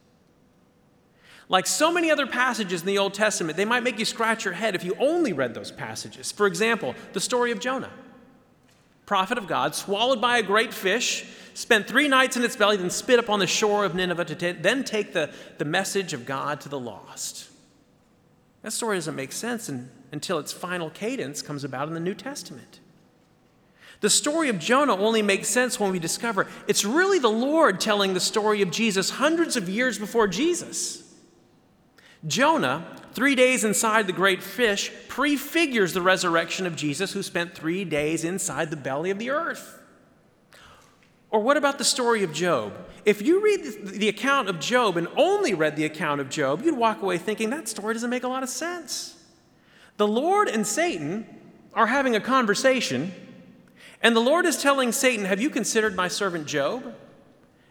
Like 1.49 1.67
so 1.67 1.91
many 1.91 2.09
other 2.09 2.25
passages 2.25 2.81
in 2.81 2.87
the 2.87 2.97
Old 2.97 3.13
Testament, 3.13 3.57
they 3.57 3.65
might 3.65 3.83
make 3.83 3.99
you 3.99 4.05
scratch 4.05 4.45
your 4.45 4.53
head 4.53 4.75
if 4.75 4.83
you 4.83 4.95
only 4.97 5.33
read 5.33 5.53
those 5.53 5.71
passages. 5.71 6.31
For 6.31 6.47
example, 6.47 6.95
the 7.11 7.19
story 7.19 7.51
of 7.51 7.59
Jonah, 7.59 7.91
prophet 9.05 9.37
of 9.37 9.47
God, 9.47 9.75
swallowed 9.75 10.21
by 10.21 10.37
a 10.37 10.43
great 10.43 10.73
fish, 10.73 11.25
spent 11.53 11.87
three 11.87 12.07
nights 12.07 12.37
in 12.37 12.43
its 12.43 12.55
belly, 12.55 12.77
then 12.77 12.89
spit 12.89 13.19
up 13.19 13.29
on 13.29 13.39
the 13.39 13.47
shore 13.47 13.85
of 13.85 13.95
Nineveh 13.95 14.25
to 14.25 14.35
t- 14.35 14.51
then 14.51 14.83
take 14.83 15.13
the, 15.13 15.31
the 15.57 15.65
message 15.65 16.13
of 16.13 16.25
God 16.25 16.61
to 16.61 16.69
the 16.69 16.79
lost. 16.79 17.49
That 18.61 18.71
story 18.71 18.97
doesn't 18.97 19.15
make 19.15 19.31
sense 19.31 19.69
in, 19.69 19.89
until 20.11 20.39
its 20.39 20.53
final 20.53 20.89
cadence 20.89 21.41
comes 21.41 21.63
about 21.63 21.87
in 21.87 21.93
the 21.93 21.99
New 21.99 22.15
Testament. 22.15 22.79
The 23.99 24.09
story 24.09 24.49
of 24.49 24.59
Jonah 24.59 24.95
only 24.97 25.21
makes 25.21 25.47
sense 25.47 25.79
when 25.79 25.91
we 25.91 25.99
discover 25.99 26.47
it's 26.67 26.83
really 26.83 27.19
the 27.19 27.29
Lord 27.29 27.79
telling 27.79 28.13
the 28.13 28.19
story 28.19 28.61
of 28.61 28.69
Jesus 28.71 29.11
hundreds 29.11 29.55
of 29.55 29.69
years 29.69 29.97
before 29.97 30.27
Jesus. 30.27 31.03
Jonah, 32.27 32.85
three 33.13 33.35
days 33.35 33.63
inside 33.63 34.07
the 34.07 34.13
great 34.13 34.43
fish, 34.43 34.91
prefigures 35.07 35.93
the 35.93 36.01
resurrection 36.01 36.65
of 36.65 36.75
Jesus, 36.75 37.13
who 37.13 37.23
spent 37.23 37.55
three 37.55 37.85
days 37.85 38.23
inside 38.23 38.69
the 38.69 38.77
belly 38.77 39.09
of 39.09 39.19
the 39.19 39.29
earth. 39.29 39.79
Or 41.29 41.39
what 41.39 41.57
about 41.57 41.77
the 41.77 41.83
story 41.83 42.23
of 42.23 42.31
Job? 42.31 42.73
If 43.05 43.21
you 43.21 43.43
read 43.43 43.85
the 43.85 44.09
account 44.09 44.49
of 44.49 44.59
Job 44.59 44.97
and 44.97 45.07
only 45.17 45.53
read 45.53 45.75
the 45.75 45.85
account 45.85 46.21
of 46.21 46.29
Job, 46.29 46.61
you'd 46.63 46.77
walk 46.77 47.01
away 47.01 47.17
thinking 47.17 47.49
that 47.49 47.67
story 47.67 47.93
doesn't 47.93 48.09
make 48.09 48.23
a 48.23 48.27
lot 48.27 48.43
of 48.43 48.49
sense. 48.49 49.15
The 49.97 50.07
Lord 50.07 50.47
and 50.47 50.65
Satan 50.65 51.25
are 51.73 51.87
having 51.87 52.15
a 52.15 52.19
conversation 52.19 53.11
and 54.03 54.13
the 54.13 54.19
Lord 54.19 54.45
is 54.45 54.61
telling 54.61 54.91
Satan, 54.91 55.25
Have 55.25 55.41
you 55.41 55.49
considered 55.49 55.95
my 55.95 56.09
servant 56.09 56.45
Job? 56.45 56.93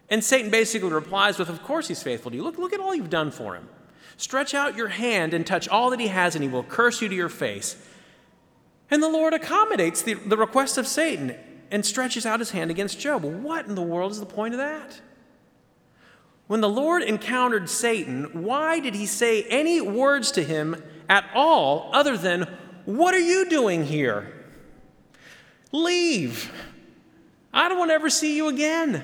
And 0.09 0.24
Satan 0.24 0.50
basically 0.50 0.90
replies 0.90 1.38
with, 1.38 1.50
Of 1.50 1.62
course 1.62 1.88
he's 1.88 2.02
faithful 2.02 2.31
to 2.31 2.37
you. 2.37 2.42
Look, 2.42 2.59
look 2.59 2.72
at 2.72 2.81
all 2.81 2.94
you've 2.94 3.11
done 3.11 3.31
for 3.31 3.55
him. 3.55 3.68
Stretch 4.16 4.55
out 4.55 4.77
your 4.77 4.88
hand 4.88 5.35
and 5.35 5.46
touch 5.46 5.68
all 5.68 5.90
that 5.90 6.01
he 6.01 6.09
has, 6.09 6.35
and 6.35 6.42
he 6.42 6.51
will 6.51 6.62
curse 6.62 7.01
you 7.03 7.09
to 7.09 7.14
your 7.14 7.29
face. 7.29 7.77
And 8.90 9.03
the 9.03 9.09
Lord 9.09 9.33
accommodates 9.33 10.03
the, 10.03 10.14
the 10.14 10.37
request 10.37 10.77
of 10.77 10.87
Satan 10.87 11.35
and 11.70 11.85
stretches 11.85 12.27
out 12.27 12.40
his 12.40 12.51
hand 12.51 12.70
against 12.70 13.01
Job. 13.01 13.25
What 13.25 13.66
in 13.66 13.75
the 13.75 13.83
world 13.83 14.12
is 14.12 14.20
the 14.20 14.27
point 14.27 14.55
of 14.55 14.59
that? 14.59 15.01
When 16.46 16.61
the 16.61 16.68
Lord 16.68 17.03
encountered 17.03 17.70
Satan, 17.70 18.42
why 18.44 18.81
did 18.81 18.94
he 18.94 19.07
say 19.07 19.44
any 19.44 19.81
words 19.81 20.31
to 20.33 20.44
him 20.44 20.83
at 21.09 21.25
all 21.35 21.88
other 21.94 22.18
than, 22.18 22.42
What 22.85 23.14
are 23.14 23.18
you 23.18 23.48
doing 23.48 23.87
here? 23.87 24.31
Leave. 25.72 26.53
I 27.55 27.70
don't 27.70 27.79
want 27.79 27.90
to 27.90 27.94
ever 27.94 28.11
see 28.11 28.37
you 28.37 28.48
again. 28.48 29.03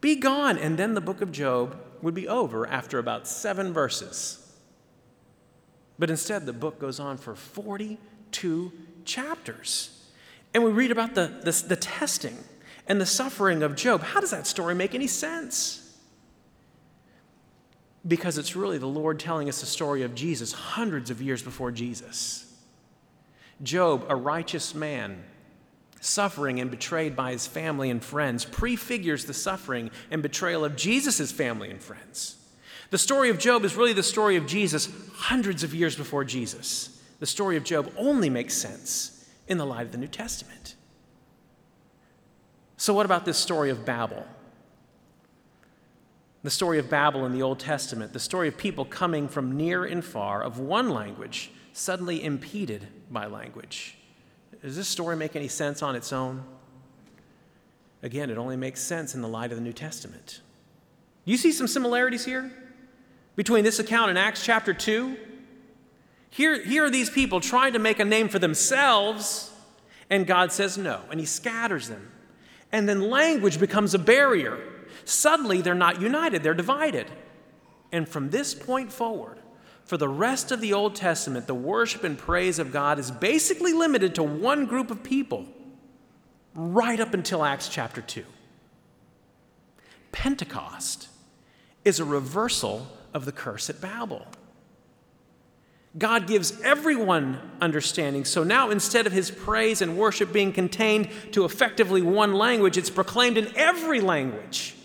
Be 0.00 0.16
gone. 0.16 0.56
And 0.56 0.78
then 0.78 0.94
the 0.94 1.02
book 1.02 1.20
of 1.20 1.32
Job 1.32 1.78
would 2.06 2.14
be 2.14 2.28
over 2.28 2.68
after 2.68 3.00
about 3.00 3.26
seven 3.26 3.72
verses. 3.72 4.38
But 5.98 6.08
instead, 6.08 6.46
the 6.46 6.52
book 6.52 6.78
goes 6.78 7.00
on 7.00 7.16
for 7.16 7.34
42 7.34 8.72
chapters. 9.04 10.08
And 10.54 10.62
we 10.62 10.70
read 10.70 10.92
about 10.92 11.16
the, 11.16 11.26
the, 11.42 11.64
the, 11.66 11.74
testing 11.74 12.38
and 12.86 13.00
the 13.00 13.06
suffering 13.06 13.60
of 13.64 13.74
Job. 13.74 14.02
How 14.02 14.20
does 14.20 14.30
that 14.30 14.46
story 14.46 14.72
make 14.72 14.94
any 14.94 15.08
sense? 15.08 15.98
Because 18.06 18.38
it's 18.38 18.54
really 18.54 18.78
the 18.78 18.86
Lord 18.86 19.18
telling 19.18 19.48
us 19.48 19.58
the 19.58 19.66
story 19.66 20.02
of 20.02 20.14
Jesus 20.14 20.52
hundreds 20.52 21.10
of 21.10 21.20
years 21.20 21.42
before 21.42 21.72
Jesus. 21.72 22.54
Job, 23.64 24.06
a 24.08 24.14
righteous 24.14 24.76
man, 24.76 25.24
suffering 26.06 26.60
and 26.60 26.70
betrayed 26.70 27.16
by 27.16 27.32
his 27.32 27.46
family 27.46 27.90
and 27.90 28.02
friends, 28.02 28.44
prefigures 28.44 29.24
the 29.24 29.34
suffering 29.34 29.90
and 30.10 30.22
betrayal 30.22 30.64
of 30.64 30.76
Jesus' 30.76 31.32
family 31.32 31.70
and 31.70 31.82
friends. 31.82 32.36
The 32.90 32.98
story 32.98 33.30
of 33.30 33.38
Job 33.38 33.64
is 33.64 33.76
really 33.76 33.92
the 33.92 34.02
story 34.02 34.36
of 34.36 34.46
Jesus 34.46 34.88
hundreds 35.14 35.62
of 35.62 35.74
years 35.74 35.96
before 35.96 36.24
Jesus. 36.24 37.02
The 37.18 37.26
story 37.26 37.56
of 37.56 37.64
Job 37.64 37.92
only 37.96 38.30
makes 38.30 38.54
sense 38.54 39.28
in 39.48 39.58
the 39.58 39.66
light 39.66 39.86
of 39.86 39.92
the 39.92 39.98
New 39.98 40.06
Testament. 40.06 40.76
So, 42.76 42.94
what 42.94 43.06
about 43.06 43.24
this 43.24 43.38
story 43.38 43.70
of 43.70 43.84
Babel? 43.84 44.26
The 46.42 46.50
story 46.50 46.78
of 46.78 46.88
Babel 46.88 47.24
in 47.26 47.32
the 47.32 47.42
Old 47.42 47.58
Testament, 47.58 48.12
the 48.12 48.20
story 48.20 48.46
of 48.46 48.56
people 48.56 48.84
coming 48.84 49.26
from 49.26 49.56
near 49.56 49.84
and 49.84 50.04
far, 50.04 50.42
of 50.42 50.60
one 50.60 50.90
language, 50.90 51.50
suddenly 51.72 52.22
impeded 52.22 52.86
by 53.10 53.26
language. 53.26 53.96
Does 54.66 54.74
this 54.74 54.88
story 54.88 55.14
make 55.14 55.36
any 55.36 55.46
sense 55.46 55.80
on 55.80 55.94
its 55.94 56.12
own? 56.12 56.42
Again, 58.02 58.30
it 58.30 58.36
only 58.36 58.56
makes 58.56 58.80
sense 58.80 59.14
in 59.14 59.22
the 59.22 59.28
light 59.28 59.52
of 59.52 59.56
the 59.56 59.62
New 59.62 59.72
Testament. 59.72 60.40
You 61.24 61.36
see 61.36 61.52
some 61.52 61.68
similarities 61.68 62.24
here 62.24 62.50
between 63.36 63.62
this 63.62 63.78
account 63.78 64.10
and 64.10 64.18
Acts 64.18 64.44
chapter 64.44 64.74
2? 64.74 65.16
Here, 66.30 66.60
here 66.64 66.84
are 66.84 66.90
these 66.90 67.08
people 67.08 67.38
trying 67.38 67.74
to 67.74 67.78
make 67.78 68.00
a 68.00 68.04
name 68.04 68.28
for 68.28 68.40
themselves, 68.40 69.52
and 70.10 70.26
God 70.26 70.50
says 70.50 70.76
no, 70.76 71.00
and 71.12 71.20
He 71.20 71.26
scatters 71.26 71.86
them. 71.86 72.10
And 72.72 72.88
then 72.88 73.08
language 73.08 73.60
becomes 73.60 73.94
a 73.94 74.00
barrier. 74.00 74.58
Suddenly, 75.04 75.60
they're 75.60 75.76
not 75.76 76.00
united, 76.00 76.42
they're 76.42 76.54
divided. 76.54 77.06
And 77.92 78.08
from 78.08 78.30
this 78.30 78.52
point 78.52 78.90
forward, 78.92 79.38
for 79.86 79.96
the 79.96 80.08
rest 80.08 80.50
of 80.50 80.60
the 80.60 80.72
Old 80.72 80.96
Testament, 80.96 81.46
the 81.46 81.54
worship 81.54 82.02
and 82.02 82.18
praise 82.18 82.58
of 82.58 82.72
God 82.72 82.98
is 82.98 83.10
basically 83.12 83.72
limited 83.72 84.16
to 84.16 84.22
one 84.22 84.66
group 84.66 84.90
of 84.90 85.04
people, 85.04 85.46
right 86.54 86.98
up 86.98 87.14
until 87.14 87.44
Acts 87.44 87.68
chapter 87.68 88.00
2. 88.00 88.24
Pentecost 90.10 91.08
is 91.84 92.00
a 92.00 92.04
reversal 92.04 92.88
of 93.14 93.24
the 93.24 93.32
curse 93.32 93.70
at 93.70 93.80
Babel. 93.80 94.26
God 95.96 96.26
gives 96.26 96.60
everyone 96.62 97.38
understanding. 97.60 98.24
So 98.24 98.42
now, 98.42 98.70
instead 98.70 99.06
of 99.06 99.12
his 99.12 99.30
praise 99.30 99.80
and 99.80 99.96
worship 99.96 100.32
being 100.32 100.52
contained 100.52 101.08
to 101.30 101.44
effectively 101.44 102.02
one 102.02 102.32
language, 102.34 102.76
it's 102.76 102.90
proclaimed 102.90 103.38
in 103.38 103.56
every 103.56 104.00
language. 104.00 104.75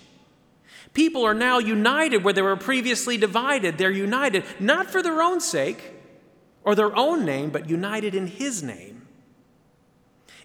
People 0.94 1.24
are 1.26 1.34
now 1.34 1.58
united 1.58 2.24
where 2.24 2.34
they 2.34 2.42
were 2.42 2.58
previously 2.58 3.18
divided. 3.18 3.78
They're 3.78 3.92
united 3.92 4.44
not 4.60 4.90
for 4.90 5.02
their 5.02 5.22
own 5.22 5.40
sake 5.40 5.94
or 6.64 6.76
their 6.76 6.96
own 6.96 7.26
name, 7.26 7.50
but 7.50 7.70
united 7.70 8.14
in 8.14 8.28
His 8.28 8.62
name. 8.62 9.08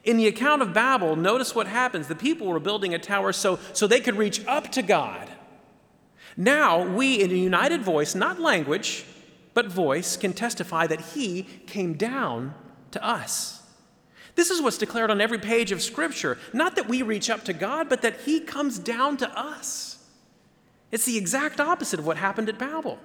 In 0.04 0.16
the 0.16 0.28
account 0.28 0.62
of 0.62 0.72
Babel, 0.72 1.16
notice 1.16 1.54
what 1.54 1.66
happens. 1.66 2.06
The 2.06 2.14
people 2.14 2.46
were 2.46 2.60
building 2.60 2.94
a 2.94 2.98
tower 2.98 3.32
so, 3.32 3.58
so 3.72 3.86
they 3.86 4.00
could 4.00 4.16
reach 4.16 4.46
up 4.46 4.70
to 4.72 4.82
God. 4.82 5.28
Now, 6.36 6.86
we, 6.86 7.20
in 7.20 7.30
a 7.32 7.34
united 7.34 7.82
voice, 7.82 8.14
not 8.14 8.38
language, 8.38 9.04
but 9.52 9.66
voice, 9.66 10.16
can 10.16 10.32
testify 10.32 10.86
that 10.86 11.00
He 11.00 11.42
came 11.66 11.94
down 11.94 12.54
to 12.92 13.04
us. 13.04 13.62
This 14.36 14.50
is 14.50 14.62
what's 14.62 14.78
declared 14.78 15.10
on 15.10 15.20
every 15.20 15.38
page 15.38 15.72
of 15.72 15.82
Scripture. 15.82 16.38
Not 16.52 16.76
that 16.76 16.88
we 16.88 17.02
reach 17.02 17.28
up 17.28 17.42
to 17.44 17.52
God, 17.52 17.88
but 17.88 18.02
that 18.02 18.20
He 18.20 18.40
comes 18.40 18.78
down 18.78 19.16
to 19.16 19.38
us. 19.38 19.95
It's 20.90 21.04
the 21.04 21.16
exact 21.16 21.60
opposite 21.60 21.98
of 21.98 22.06
what 22.06 22.16
happened 22.16 22.48
at 22.48 22.58
Babel. 22.58 22.98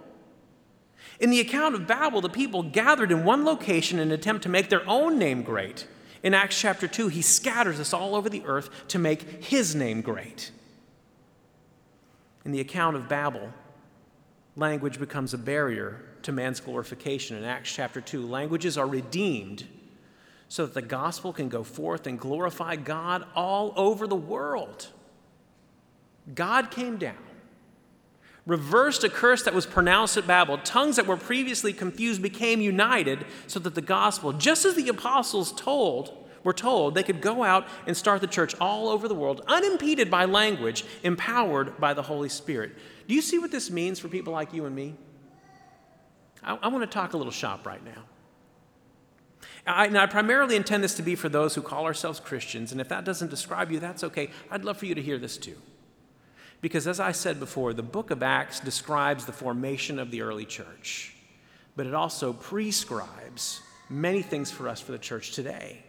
In 1.19 1.29
the 1.29 1.39
account 1.39 1.75
of 1.75 1.87
Babel, 1.87 2.21
the 2.21 2.29
people 2.29 2.63
gathered 2.63 3.11
in 3.11 3.23
one 3.23 3.45
location 3.45 3.99
in 3.99 4.07
an 4.07 4.13
attempt 4.13 4.43
to 4.43 4.49
make 4.49 4.69
their 4.69 4.87
own 4.87 5.17
name 5.17 5.43
great. 5.43 5.87
In 6.23 6.33
Acts 6.33 6.59
chapter 6.59 6.87
2, 6.87 7.07
he 7.07 7.21
scatters 7.21 7.79
us 7.79 7.93
all 7.93 8.15
over 8.15 8.29
the 8.29 8.43
earth 8.45 8.69
to 8.89 8.99
make 8.99 9.43
his 9.43 9.75
name 9.75 10.01
great. 10.01 10.51
In 12.45 12.51
the 12.51 12.59
account 12.59 12.95
of 12.95 13.07
Babel, 13.07 13.53
language 14.55 14.99
becomes 14.99 15.33
a 15.33 15.37
barrier 15.37 16.01
to 16.23 16.31
man's 16.31 16.59
glorification. 16.59 17.37
In 17.37 17.43
Acts 17.43 17.71
chapter 17.71 18.01
2, 18.01 18.25
languages 18.25 18.77
are 18.77 18.87
redeemed 18.87 19.67
so 20.47 20.65
that 20.65 20.73
the 20.73 20.81
gospel 20.81 21.33
can 21.33 21.49
go 21.49 21.63
forth 21.63 22.05
and 22.05 22.19
glorify 22.19 22.75
God 22.75 23.25
all 23.35 23.73
over 23.75 24.05
the 24.05 24.15
world. 24.15 24.87
God 26.35 26.69
came 26.69 26.97
down 26.97 27.15
reversed 28.45 29.03
a 29.03 29.09
curse 29.09 29.43
that 29.43 29.53
was 29.53 29.65
pronounced 29.65 30.17
at 30.17 30.27
Babel. 30.27 30.57
Tongues 30.59 30.95
that 30.95 31.05
were 31.05 31.17
previously 31.17 31.73
confused 31.73 32.21
became 32.21 32.61
united 32.61 33.25
so 33.47 33.59
that 33.59 33.75
the 33.75 33.81
gospel, 33.81 34.33
just 34.33 34.65
as 34.65 34.75
the 34.75 34.89
apostles 34.89 35.51
told, 35.53 36.17
were 36.43 36.53
told 36.53 36.95
they 36.95 37.03
could 37.03 37.21
go 37.21 37.43
out 37.43 37.67
and 37.85 37.95
start 37.95 38.21
the 38.21 38.27
church 38.27 38.55
all 38.59 38.89
over 38.89 39.07
the 39.07 39.15
world, 39.15 39.43
unimpeded 39.47 40.09
by 40.09 40.25
language, 40.25 40.83
empowered 41.03 41.79
by 41.79 41.93
the 41.93 42.01
Holy 42.01 42.29
Spirit. 42.29 42.75
Do 43.07 43.13
you 43.13 43.21
see 43.21 43.37
what 43.37 43.51
this 43.51 43.69
means 43.69 43.99
for 43.99 44.07
people 44.07 44.33
like 44.33 44.53
you 44.53 44.65
and 44.65 44.75
me? 44.75 44.95
I, 46.43 46.57
I 46.63 46.67
want 46.69 46.81
to 46.81 46.87
talk 46.87 47.13
a 47.13 47.17
little 47.17 47.31
shop 47.31 47.65
right 47.65 47.83
now. 47.83 48.03
I, 49.67 49.87
now, 49.89 50.01
I 50.01 50.05
primarily 50.07 50.55
intend 50.55 50.83
this 50.83 50.95
to 50.95 51.03
be 51.03 51.15
for 51.15 51.29
those 51.29 51.53
who 51.53 51.61
call 51.61 51.85
ourselves 51.85 52.19
Christians, 52.19 52.71
and 52.71 52.81
if 52.81 52.89
that 52.89 53.05
doesn't 53.05 53.29
describe 53.29 53.71
you, 53.71 53.79
that's 53.79 54.03
okay. 54.03 54.31
I'd 54.49 54.65
love 54.65 54.77
for 54.77 54.87
you 54.87 54.95
to 54.95 55.01
hear 55.01 55.19
this 55.19 55.37
too. 55.37 55.55
Because 56.61 56.87
as 56.87 56.99
I 56.99 57.11
said 57.11 57.39
before, 57.39 57.73
the 57.73 57.83
book 57.83 58.11
of 58.11 58.21
Acts 58.21 58.59
describes 58.59 59.25
the 59.25 59.31
formation 59.31 59.97
of 59.97 60.11
the 60.11 60.21
early 60.21 60.45
church, 60.45 61.15
but 61.75 61.87
it 61.87 61.93
also 61.93 62.33
prescribes 62.33 63.61
many 63.89 64.21
things 64.21 64.51
for 64.51 64.69
us 64.69 64.79
for 64.79 64.91
the 64.91 64.99
church 64.99 65.31
today. 65.31 65.83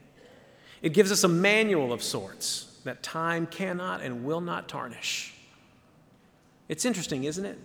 It 0.80 0.94
gives 0.94 1.12
us 1.12 1.24
a 1.24 1.28
manual 1.28 1.92
of 1.92 2.02
sorts 2.02 2.80
that 2.84 3.02
time 3.02 3.46
cannot 3.46 4.00
and 4.00 4.24
will 4.24 4.40
not 4.40 4.68
tarnish. 4.68 5.34
It's 6.68 6.84
interesting, 6.84 7.24
isn't 7.24 7.44
it? 7.44 7.58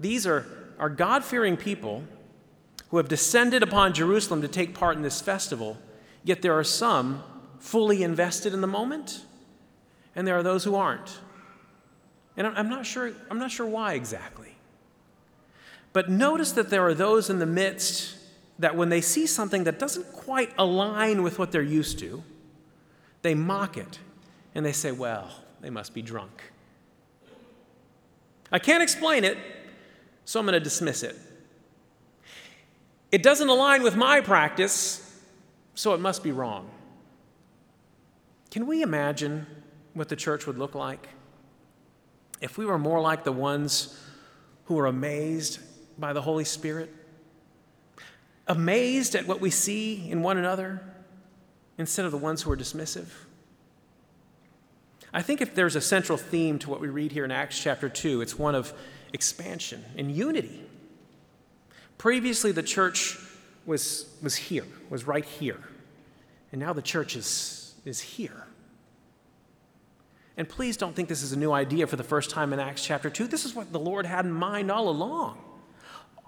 These 0.00 0.26
are, 0.26 0.44
are 0.78 0.90
God 0.90 1.24
fearing 1.24 1.56
people 1.56 2.02
who 2.90 2.96
have 2.96 3.08
descended 3.08 3.62
upon 3.62 3.94
Jerusalem 3.94 4.42
to 4.42 4.48
take 4.48 4.74
part 4.74 4.96
in 4.96 5.02
this 5.02 5.20
festival, 5.20 5.78
yet 6.24 6.42
there 6.42 6.58
are 6.58 6.64
some 6.64 7.22
fully 7.58 8.02
invested 8.02 8.52
in 8.52 8.60
the 8.60 8.66
moment, 8.66 9.24
and 10.14 10.26
there 10.26 10.36
are 10.36 10.42
those 10.42 10.64
who 10.64 10.74
aren't. 10.74 11.18
And 12.38 12.46
I'm 12.46 12.68
not 12.70 12.86
sure, 12.86 13.12
I'm 13.30 13.40
not 13.40 13.50
sure 13.50 13.66
why 13.66 13.94
exactly. 13.94 14.54
But 15.92 16.08
notice 16.08 16.52
that 16.52 16.70
there 16.70 16.86
are 16.86 16.94
those 16.94 17.28
in 17.28 17.40
the 17.40 17.46
midst 17.46 18.16
that 18.60 18.76
when 18.76 18.88
they 18.88 19.00
see 19.00 19.26
something 19.26 19.64
that 19.64 19.80
doesn't 19.80 20.12
quite 20.12 20.52
align 20.56 21.24
with 21.24 21.38
what 21.38 21.50
they're 21.50 21.60
used 21.60 21.98
to, 21.98 22.22
they 23.22 23.34
mock 23.34 23.76
it 23.76 23.98
and 24.54 24.64
they 24.64 24.72
say, 24.72 24.92
well, 24.92 25.28
they 25.60 25.68
must 25.68 25.92
be 25.92 26.00
drunk. 26.00 26.52
I 28.52 28.60
can't 28.60 28.84
explain 28.84 29.24
it, 29.24 29.36
so 30.24 30.38
I'm 30.38 30.46
going 30.46 30.54
to 30.54 30.60
dismiss 30.60 31.02
it. 31.02 31.16
It 33.10 33.24
doesn't 33.24 33.48
align 33.48 33.82
with 33.82 33.96
my 33.96 34.20
practice, 34.20 35.20
so 35.74 35.92
it 35.92 36.00
must 36.00 36.22
be 36.22 36.30
wrong. 36.30 36.70
Can 38.52 38.66
we 38.66 38.82
imagine 38.82 39.46
what 39.94 40.08
the 40.08 40.16
church 40.16 40.46
would 40.46 40.56
look 40.56 40.76
like 40.76 41.08
if 42.40 42.58
we 42.58 42.64
were 42.66 42.78
more 42.78 43.00
like 43.00 43.24
the 43.24 43.32
ones 43.32 43.98
who 44.64 44.78
are 44.78 44.86
amazed 44.86 45.58
by 45.98 46.12
the 46.12 46.22
Holy 46.22 46.44
Spirit? 46.44 46.94
Amazed 48.46 49.14
at 49.14 49.26
what 49.26 49.40
we 49.40 49.50
see 49.50 50.10
in 50.10 50.22
one 50.22 50.38
another 50.38 50.80
instead 51.76 52.04
of 52.04 52.10
the 52.10 52.18
ones 52.18 52.42
who 52.42 52.50
are 52.50 52.56
dismissive? 52.56 53.08
I 55.12 55.22
think 55.22 55.40
if 55.40 55.54
there's 55.54 55.76
a 55.76 55.80
central 55.80 56.18
theme 56.18 56.58
to 56.60 56.70
what 56.70 56.80
we 56.80 56.88
read 56.88 57.12
here 57.12 57.24
in 57.24 57.30
Acts 57.30 57.58
chapter 57.58 57.88
2, 57.88 58.20
it's 58.20 58.38
one 58.38 58.54
of 58.54 58.72
expansion 59.12 59.84
and 59.96 60.12
unity. 60.12 60.62
Previously, 61.96 62.52
the 62.52 62.62
church 62.62 63.18
was, 63.64 64.06
was 64.22 64.36
here, 64.36 64.66
was 64.90 65.06
right 65.06 65.24
here. 65.24 65.60
And 66.52 66.60
now 66.60 66.72
the 66.72 66.82
church 66.82 67.16
is, 67.16 67.74
is 67.84 68.00
here. 68.00 68.47
And 70.38 70.48
please 70.48 70.76
don't 70.76 70.94
think 70.94 71.08
this 71.08 71.24
is 71.24 71.32
a 71.32 71.38
new 71.38 71.50
idea 71.50 71.88
for 71.88 71.96
the 71.96 72.04
first 72.04 72.30
time 72.30 72.52
in 72.52 72.60
Acts 72.60 72.84
chapter 72.84 73.10
2. 73.10 73.26
This 73.26 73.44
is 73.44 73.56
what 73.56 73.72
the 73.72 73.80
Lord 73.80 74.06
had 74.06 74.24
in 74.24 74.30
mind 74.30 74.70
all 74.70 74.88
along. 74.88 75.36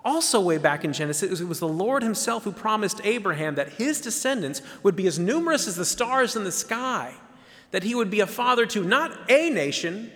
Also, 0.05 0.41
way 0.41 0.59
back 0.59 0.85
in 0.85 0.93
Genesis, 0.93 1.41
it 1.41 1.47
was 1.47 1.61
the 1.61 1.69
Lord 1.69 2.03
Himself 2.03 2.43
who 2.43 2.51
promised 2.51 3.01
Abraham 3.05 3.55
that 3.55 3.75
his 3.75 4.01
descendants 4.01 4.63
would 4.83 4.97
be 4.97 5.07
as 5.07 5.21
numerous 5.21 5.69
as 5.69 5.77
the 5.77 5.85
stars 5.85 6.35
in 6.35 6.43
the 6.43 6.51
sky, 6.51 7.15
that 7.71 7.85
he 7.85 7.95
would 7.95 8.11
be 8.11 8.19
a 8.19 8.27
father 8.27 8.67
to 8.67 8.83
not 8.83 9.31
a 9.31 9.49
nation, 9.49 10.11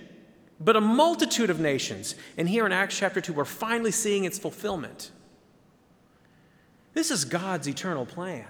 but 0.59 0.75
a 0.75 0.81
multitude 0.81 1.51
of 1.51 1.61
nations. 1.61 2.17
And 2.37 2.49
here 2.49 2.67
in 2.67 2.73
Acts 2.73 2.99
chapter 2.99 3.21
2, 3.21 3.33
we're 3.33 3.45
finally 3.45 3.93
seeing 3.93 4.25
its 4.25 4.41
fulfillment. 4.41 5.13
This 6.95 7.13
is 7.13 7.25
God's 7.25 7.69
eternal 7.69 8.07
plan. 8.07 8.49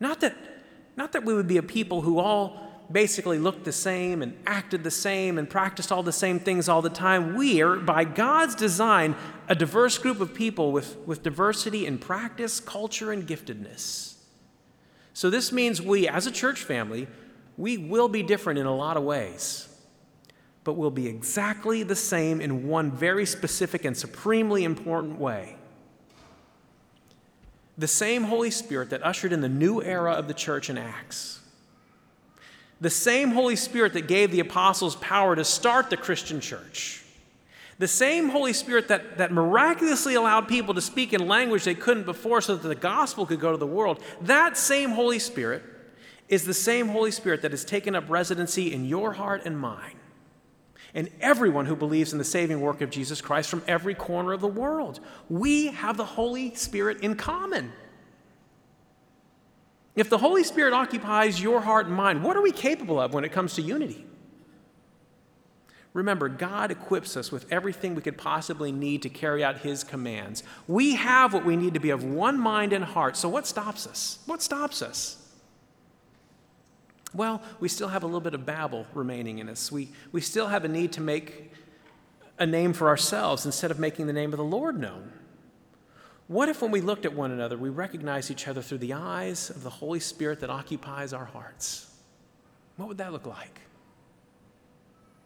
Not 0.00 0.20
that, 0.22 0.34
not 0.96 1.12
that 1.12 1.24
we 1.24 1.34
would 1.34 1.46
be 1.46 1.58
a 1.58 1.62
people 1.62 2.00
who 2.00 2.18
all 2.18 2.63
basically 2.90 3.38
looked 3.38 3.64
the 3.64 3.72
same 3.72 4.22
and 4.22 4.36
acted 4.46 4.84
the 4.84 4.90
same 4.90 5.38
and 5.38 5.48
practiced 5.48 5.90
all 5.90 6.02
the 6.02 6.12
same 6.12 6.38
things 6.38 6.68
all 6.68 6.82
the 6.82 6.90
time. 6.90 7.34
We 7.34 7.62
are, 7.62 7.76
by 7.76 8.04
God's 8.04 8.54
design, 8.54 9.16
a 9.48 9.54
diverse 9.54 9.98
group 9.98 10.20
of 10.20 10.34
people 10.34 10.72
with, 10.72 10.96
with 11.06 11.22
diversity 11.22 11.86
in 11.86 11.98
practice, 11.98 12.60
culture, 12.60 13.10
and 13.12 13.26
giftedness. 13.26 14.14
So 15.12 15.30
this 15.30 15.52
means 15.52 15.80
we, 15.80 16.08
as 16.08 16.26
a 16.26 16.30
church 16.30 16.62
family, 16.62 17.06
we 17.56 17.78
will 17.78 18.08
be 18.08 18.22
different 18.22 18.58
in 18.58 18.66
a 18.66 18.74
lot 18.74 18.96
of 18.96 19.04
ways, 19.04 19.68
but 20.64 20.74
we'll 20.74 20.90
be 20.90 21.06
exactly 21.06 21.82
the 21.84 21.96
same 21.96 22.40
in 22.40 22.66
one 22.66 22.90
very 22.90 23.24
specific 23.24 23.84
and 23.84 23.96
supremely 23.96 24.64
important 24.64 25.18
way. 25.18 25.56
The 27.78 27.88
same 27.88 28.24
Holy 28.24 28.50
Spirit 28.50 28.90
that 28.90 29.04
ushered 29.04 29.32
in 29.32 29.40
the 29.40 29.48
new 29.48 29.82
era 29.82 30.12
of 30.12 30.28
the 30.28 30.34
church 30.34 30.68
in 30.68 30.78
Acts. 30.78 31.40
The 32.84 32.90
same 32.90 33.30
Holy 33.30 33.56
Spirit 33.56 33.94
that 33.94 34.08
gave 34.08 34.30
the 34.30 34.40
apostles 34.40 34.94
power 34.96 35.34
to 35.34 35.42
start 35.42 35.88
the 35.88 35.96
Christian 35.96 36.38
church. 36.38 37.02
The 37.78 37.88
same 37.88 38.28
Holy 38.28 38.52
Spirit 38.52 38.88
that, 38.88 39.16
that 39.16 39.32
miraculously 39.32 40.16
allowed 40.16 40.48
people 40.48 40.74
to 40.74 40.82
speak 40.82 41.14
in 41.14 41.26
language 41.26 41.64
they 41.64 41.74
couldn't 41.74 42.04
before 42.04 42.42
so 42.42 42.56
that 42.56 42.68
the 42.68 42.74
gospel 42.74 43.24
could 43.24 43.40
go 43.40 43.52
to 43.52 43.56
the 43.56 43.66
world. 43.66 44.02
That 44.20 44.58
same 44.58 44.90
Holy 44.90 45.18
Spirit 45.18 45.62
is 46.28 46.44
the 46.44 46.52
same 46.52 46.88
Holy 46.88 47.10
Spirit 47.10 47.40
that 47.40 47.52
has 47.52 47.64
taken 47.64 47.94
up 47.94 48.10
residency 48.10 48.70
in 48.70 48.84
your 48.84 49.14
heart 49.14 49.46
and 49.46 49.58
mine 49.58 49.96
and 50.92 51.08
everyone 51.22 51.64
who 51.64 51.76
believes 51.76 52.12
in 52.12 52.18
the 52.18 52.24
saving 52.24 52.60
work 52.60 52.82
of 52.82 52.90
Jesus 52.90 53.22
Christ 53.22 53.48
from 53.48 53.62
every 53.66 53.94
corner 53.94 54.34
of 54.34 54.42
the 54.42 54.46
world. 54.46 55.00
We 55.30 55.68
have 55.68 55.96
the 55.96 56.04
Holy 56.04 56.54
Spirit 56.54 57.00
in 57.00 57.16
common. 57.16 57.72
If 59.96 60.10
the 60.10 60.18
Holy 60.18 60.42
Spirit 60.42 60.72
occupies 60.72 61.40
your 61.40 61.60
heart 61.60 61.86
and 61.86 61.94
mind, 61.94 62.24
what 62.24 62.36
are 62.36 62.42
we 62.42 62.50
capable 62.52 63.00
of 63.00 63.14
when 63.14 63.24
it 63.24 63.30
comes 63.30 63.54
to 63.54 63.62
unity? 63.62 64.04
Remember, 65.92 66.28
God 66.28 66.72
equips 66.72 67.16
us 67.16 67.30
with 67.30 67.50
everything 67.52 67.94
we 67.94 68.02
could 68.02 68.18
possibly 68.18 68.72
need 68.72 69.02
to 69.02 69.08
carry 69.08 69.44
out 69.44 69.58
His 69.58 69.84
commands. 69.84 70.42
We 70.66 70.96
have 70.96 71.32
what 71.32 71.44
we 71.44 71.54
need 71.54 71.74
to 71.74 71.80
be 71.80 71.90
of 71.90 72.02
one 72.02 72.40
mind 72.40 72.72
and 72.72 72.84
heart. 72.84 73.16
So, 73.16 73.28
what 73.28 73.46
stops 73.46 73.86
us? 73.86 74.18
What 74.26 74.42
stops 74.42 74.82
us? 74.82 75.16
Well, 77.14 77.40
we 77.60 77.68
still 77.68 77.88
have 77.88 78.02
a 78.02 78.06
little 78.06 78.20
bit 78.20 78.34
of 78.34 78.44
Babel 78.44 78.86
remaining 78.92 79.38
in 79.38 79.48
us. 79.48 79.70
We, 79.70 79.90
we 80.10 80.20
still 80.20 80.48
have 80.48 80.64
a 80.64 80.68
need 80.68 80.90
to 80.94 81.00
make 81.00 81.52
a 82.40 82.46
name 82.46 82.72
for 82.72 82.88
ourselves 82.88 83.46
instead 83.46 83.70
of 83.70 83.78
making 83.78 84.08
the 84.08 84.12
name 84.12 84.32
of 84.32 84.38
the 84.38 84.44
Lord 84.44 84.80
known. 84.80 85.12
What 86.26 86.48
if, 86.48 86.62
when 86.62 86.70
we 86.70 86.80
looked 86.80 87.04
at 87.04 87.12
one 87.12 87.30
another, 87.30 87.56
we 87.56 87.68
recognized 87.68 88.30
each 88.30 88.48
other 88.48 88.62
through 88.62 88.78
the 88.78 88.94
eyes 88.94 89.50
of 89.50 89.62
the 89.62 89.70
Holy 89.70 90.00
Spirit 90.00 90.40
that 90.40 90.50
occupies 90.50 91.12
our 91.12 91.26
hearts? 91.26 91.90
What 92.76 92.88
would 92.88 92.98
that 92.98 93.12
look 93.12 93.26
like? 93.26 93.60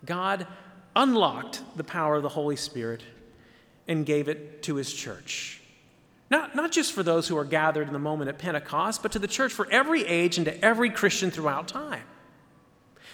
God 0.05 0.47
unlocked 0.97 1.63
the 1.77 1.85
power 1.85 2.17
of 2.17 2.23
the 2.23 2.29
Holy 2.29 2.57
Spirit 2.57 3.03
and 3.87 4.05
gave 4.05 4.29
it 4.29 4.63
to 4.65 4.75
his 4.75 4.93
church. 4.93 5.61
Not, 6.31 6.55
not 6.55 6.73
just 6.73 6.93
for 6.93 7.03
those 7.03 7.29
who 7.29 7.39
are 7.39 7.45
gathered 7.45 7.87
in 7.87 7.93
the 7.93 7.99
moment 7.99 8.29
at 8.29 8.39
Pentecost, 8.39 9.03
but 9.03 9.13
to 9.13 9.19
the 9.19 9.29
church 9.29 9.53
for 9.53 9.71
every 9.71 10.05
age 10.05 10.37
and 10.37 10.45
to 10.45 10.65
every 10.65 10.91
Christian 10.91 11.31
throughout 11.31 11.69
time. 11.69 12.03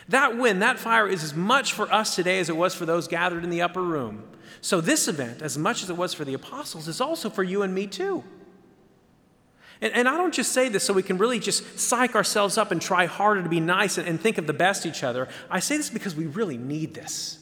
That 0.08 0.36
wind, 0.36 0.62
that 0.62 0.78
fire 0.78 1.08
is 1.08 1.24
as 1.24 1.34
much 1.34 1.72
for 1.72 1.92
us 1.92 2.14
today 2.14 2.38
as 2.38 2.48
it 2.48 2.56
was 2.56 2.74
for 2.74 2.84
those 2.84 3.08
gathered 3.08 3.44
in 3.44 3.50
the 3.50 3.62
upper 3.62 3.82
room. 3.82 4.24
So, 4.60 4.80
this 4.80 5.08
event, 5.08 5.42
as 5.42 5.58
much 5.58 5.82
as 5.82 5.90
it 5.90 5.96
was 5.96 6.14
for 6.14 6.24
the 6.24 6.34
apostles, 6.34 6.88
is 6.88 7.00
also 7.00 7.28
for 7.30 7.42
you 7.42 7.62
and 7.62 7.74
me 7.74 7.86
too. 7.86 8.24
And, 9.80 9.92
and 9.92 10.08
I 10.08 10.16
don't 10.16 10.32
just 10.32 10.52
say 10.52 10.68
this 10.68 10.84
so 10.84 10.92
we 10.94 11.02
can 11.02 11.18
really 11.18 11.38
just 11.38 11.78
psych 11.78 12.14
ourselves 12.14 12.56
up 12.56 12.70
and 12.70 12.80
try 12.80 13.06
harder 13.06 13.42
to 13.42 13.48
be 13.48 13.60
nice 13.60 13.98
and, 13.98 14.08
and 14.08 14.20
think 14.20 14.38
of 14.38 14.46
the 14.46 14.52
best 14.52 14.86
each 14.86 15.02
other. 15.02 15.28
I 15.50 15.60
say 15.60 15.76
this 15.76 15.90
because 15.90 16.14
we 16.14 16.26
really 16.26 16.56
need 16.56 16.94
this. 16.94 17.38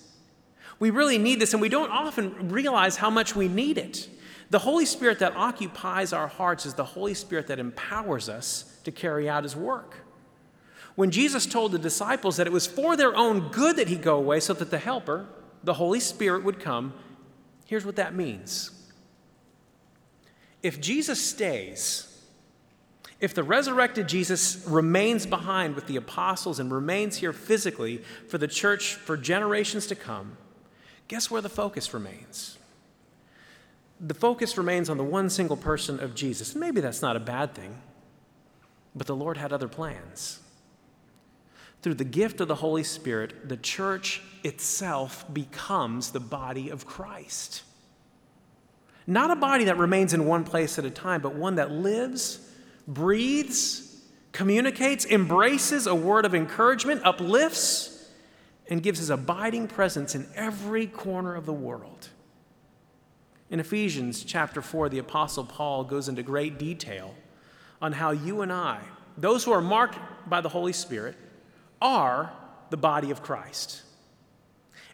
We 0.78 0.90
really 0.90 1.18
need 1.18 1.38
this, 1.38 1.52
and 1.52 1.62
we 1.62 1.68
don't 1.68 1.90
often 1.90 2.48
realize 2.48 2.96
how 2.96 3.10
much 3.10 3.36
we 3.36 3.46
need 3.46 3.78
it. 3.78 4.08
The 4.50 4.58
Holy 4.58 4.84
Spirit 4.84 5.20
that 5.20 5.36
occupies 5.36 6.12
our 6.12 6.26
hearts 6.26 6.66
is 6.66 6.74
the 6.74 6.84
Holy 6.84 7.14
Spirit 7.14 7.46
that 7.46 7.60
empowers 7.60 8.28
us 8.28 8.80
to 8.82 8.90
carry 8.90 9.28
out 9.28 9.44
His 9.44 9.54
work. 9.54 10.01
When 10.94 11.10
Jesus 11.10 11.46
told 11.46 11.72
the 11.72 11.78
disciples 11.78 12.36
that 12.36 12.46
it 12.46 12.52
was 12.52 12.66
for 12.66 12.96
their 12.96 13.16
own 13.16 13.48
good 13.48 13.76
that 13.76 13.88
He 13.88 13.96
go 13.96 14.16
away 14.16 14.40
so 14.40 14.52
that 14.54 14.70
the 14.70 14.78
Helper, 14.78 15.26
the 15.64 15.74
Holy 15.74 16.00
Spirit, 16.00 16.44
would 16.44 16.60
come, 16.60 16.92
here's 17.66 17.86
what 17.86 17.96
that 17.96 18.14
means. 18.14 18.70
If 20.62 20.80
Jesus 20.80 21.24
stays, 21.24 22.08
if 23.20 23.34
the 23.34 23.42
resurrected 23.42 24.08
Jesus 24.08 24.64
remains 24.66 25.26
behind 25.26 25.74
with 25.74 25.86
the 25.86 25.96
apostles 25.96 26.60
and 26.60 26.72
remains 26.72 27.16
here 27.16 27.32
physically 27.32 27.98
for 28.28 28.38
the 28.38 28.48
church 28.48 28.94
for 28.94 29.16
generations 29.16 29.86
to 29.86 29.94
come, 29.94 30.36
guess 31.08 31.30
where 31.30 31.40
the 31.40 31.48
focus 31.48 31.94
remains? 31.94 32.58
the 34.02 34.14
focus 34.14 34.58
remains 34.58 34.90
on 34.90 34.96
the 34.96 35.04
one 35.04 35.30
single 35.30 35.56
person 35.56 36.00
of 36.00 36.14
Jesus. 36.14 36.56
Maybe 36.56 36.80
that's 36.80 37.00
not 37.00 37.14
a 37.14 37.20
bad 37.20 37.54
thing. 37.54 37.80
But 38.96 39.06
the 39.06 39.14
Lord 39.14 39.36
had 39.36 39.52
other 39.52 39.68
plans. 39.68 40.40
Through 41.82 41.94
the 41.94 42.04
gift 42.04 42.40
of 42.40 42.48
the 42.48 42.54
Holy 42.54 42.84
Spirit, 42.84 43.48
the 43.48 43.56
church 43.56 44.22
itself 44.44 45.24
becomes 45.32 46.12
the 46.12 46.20
body 46.20 46.70
of 46.70 46.86
Christ. 46.86 47.64
Not 49.06 49.32
a 49.32 49.36
body 49.36 49.64
that 49.64 49.76
remains 49.78 50.14
in 50.14 50.26
one 50.26 50.44
place 50.44 50.78
at 50.78 50.84
a 50.84 50.90
time, 50.90 51.20
but 51.20 51.34
one 51.34 51.56
that 51.56 51.72
lives, 51.72 52.48
breathes, 52.86 54.00
communicates, 54.30 55.04
embraces 55.06 55.88
a 55.88 55.94
word 55.94 56.24
of 56.24 56.36
encouragement, 56.36 57.02
uplifts, 57.04 58.10
and 58.70 58.80
gives 58.80 59.00
his 59.00 59.10
abiding 59.10 59.66
presence 59.66 60.14
in 60.14 60.26
every 60.36 60.86
corner 60.86 61.34
of 61.34 61.46
the 61.46 61.52
world. 61.52 62.10
In 63.50 63.58
Ephesians 63.58 64.22
chapter 64.22 64.62
4, 64.62 64.88
the 64.88 64.98
Apostle 64.98 65.44
Paul 65.44 65.82
goes 65.82 66.08
into 66.08 66.22
great 66.22 66.58
detail 66.58 67.14
on 67.82 67.92
how 67.92 68.12
you 68.12 68.40
and 68.40 68.52
I, 68.52 68.80
those 69.18 69.44
who 69.44 69.52
are 69.52 69.60
marked 69.60 69.98
by 70.28 70.40
the 70.40 70.48
Holy 70.48 70.72
Spirit, 70.72 71.16
are 71.82 72.32
the 72.70 72.76
body 72.78 73.10
of 73.10 73.22
Christ. 73.22 73.82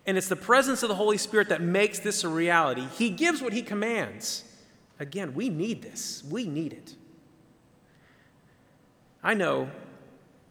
And 0.06 0.16
it's 0.16 0.28
the 0.28 0.36
presence 0.36 0.82
of 0.82 0.88
the 0.88 0.94
Holy 0.94 1.18
Spirit 1.18 1.50
that 1.50 1.60
makes 1.60 1.98
this 1.98 2.24
a 2.24 2.28
reality. 2.28 2.86
He 2.96 3.10
gives 3.10 3.40
what 3.40 3.52
He 3.52 3.62
commands. 3.62 4.42
Again, 4.98 5.34
we 5.34 5.48
need 5.48 5.82
this. 5.82 6.24
We 6.28 6.46
need 6.46 6.72
it. 6.72 6.96
I 9.22 9.34
know 9.34 9.70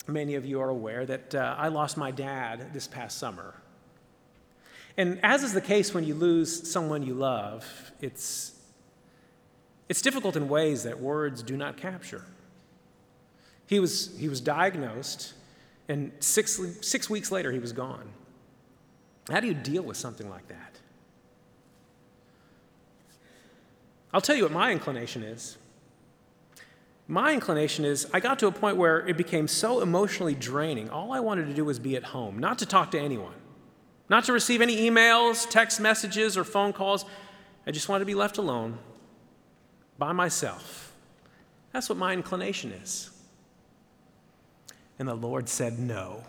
many 0.07 0.35
of 0.35 0.45
you 0.45 0.61
are 0.61 0.69
aware 0.69 1.05
that 1.05 1.35
uh, 1.35 1.55
I 1.57 1.69
lost 1.69 1.97
my 1.97 2.11
dad 2.11 2.73
this 2.73 2.87
past 2.87 3.17
summer. 3.17 3.55
And 4.95 5.19
as 5.23 5.43
is 5.43 5.53
the 5.53 5.61
case 5.61 5.93
when 5.93 6.03
you 6.03 6.15
lose 6.15 6.69
someone 6.69 7.03
you 7.03 7.13
love, 7.13 7.65
it's, 8.01 8.53
it's 9.89 10.01
difficult 10.01 10.35
in 10.35 10.47
ways 10.49 10.83
that 10.83 10.99
words 10.99 11.43
do 11.43 11.57
not 11.57 11.77
capture. 11.77 12.25
He 13.67 13.79
was, 13.79 14.15
he 14.17 14.29
was 14.29 14.39
diagnosed, 14.39 15.33
and 15.89 16.11
six, 16.19 16.59
six 16.81 17.09
weeks 17.09 17.31
later, 17.31 17.51
he 17.51 17.59
was 17.59 17.71
gone. 17.71 18.09
How 19.29 19.39
do 19.39 19.47
you 19.47 19.53
deal 19.53 19.83
with 19.83 19.97
something 19.97 20.29
like 20.29 20.47
that? 20.47 20.79
I'll 24.13 24.21
tell 24.21 24.35
you 24.35 24.43
what 24.43 24.51
my 24.51 24.71
inclination 24.71 25.23
is. 25.23 25.57
My 27.07 27.33
inclination 27.33 27.85
is 27.85 28.07
I 28.13 28.19
got 28.19 28.39
to 28.39 28.47
a 28.47 28.51
point 28.51 28.75
where 28.77 29.05
it 29.07 29.15
became 29.15 29.47
so 29.47 29.81
emotionally 29.81 30.35
draining. 30.35 30.89
All 30.89 31.13
I 31.13 31.19
wanted 31.19 31.47
to 31.47 31.53
do 31.53 31.63
was 31.63 31.79
be 31.79 31.95
at 31.95 32.03
home, 32.03 32.39
not 32.39 32.59
to 32.59 32.65
talk 32.65 32.91
to 32.91 32.99
anyone, 32.99 33.35
not 34.09 34.25
to 34.25 34.33
receive 34.33 34.61
any 34.61 34.89
emails, 34.89 35.49
text 35.49 35.79
messages, 35.79 36.37
or 36.37 36.43
phone 36.43 36.73
calls. 36.73 37.05
I 37.65 37.71
just 37.71 37.87
wanted 37.87 37.99
to 37.99 38.05
be 38.05 38.15
left 38.15 38.37
alone 38.37 38.77
by 39.97 40.11
myself. 40.11 40.93
That's 41.71 41.89
what 41.89 41.97
my 41.97 42.13
inclination 42.13 42.71
is. 42.71 43.09
And 44.99 45.07
the 45.07 45.15
Lord 45.15 45.49
said, 45.49 45.79
No. 45.79 46.23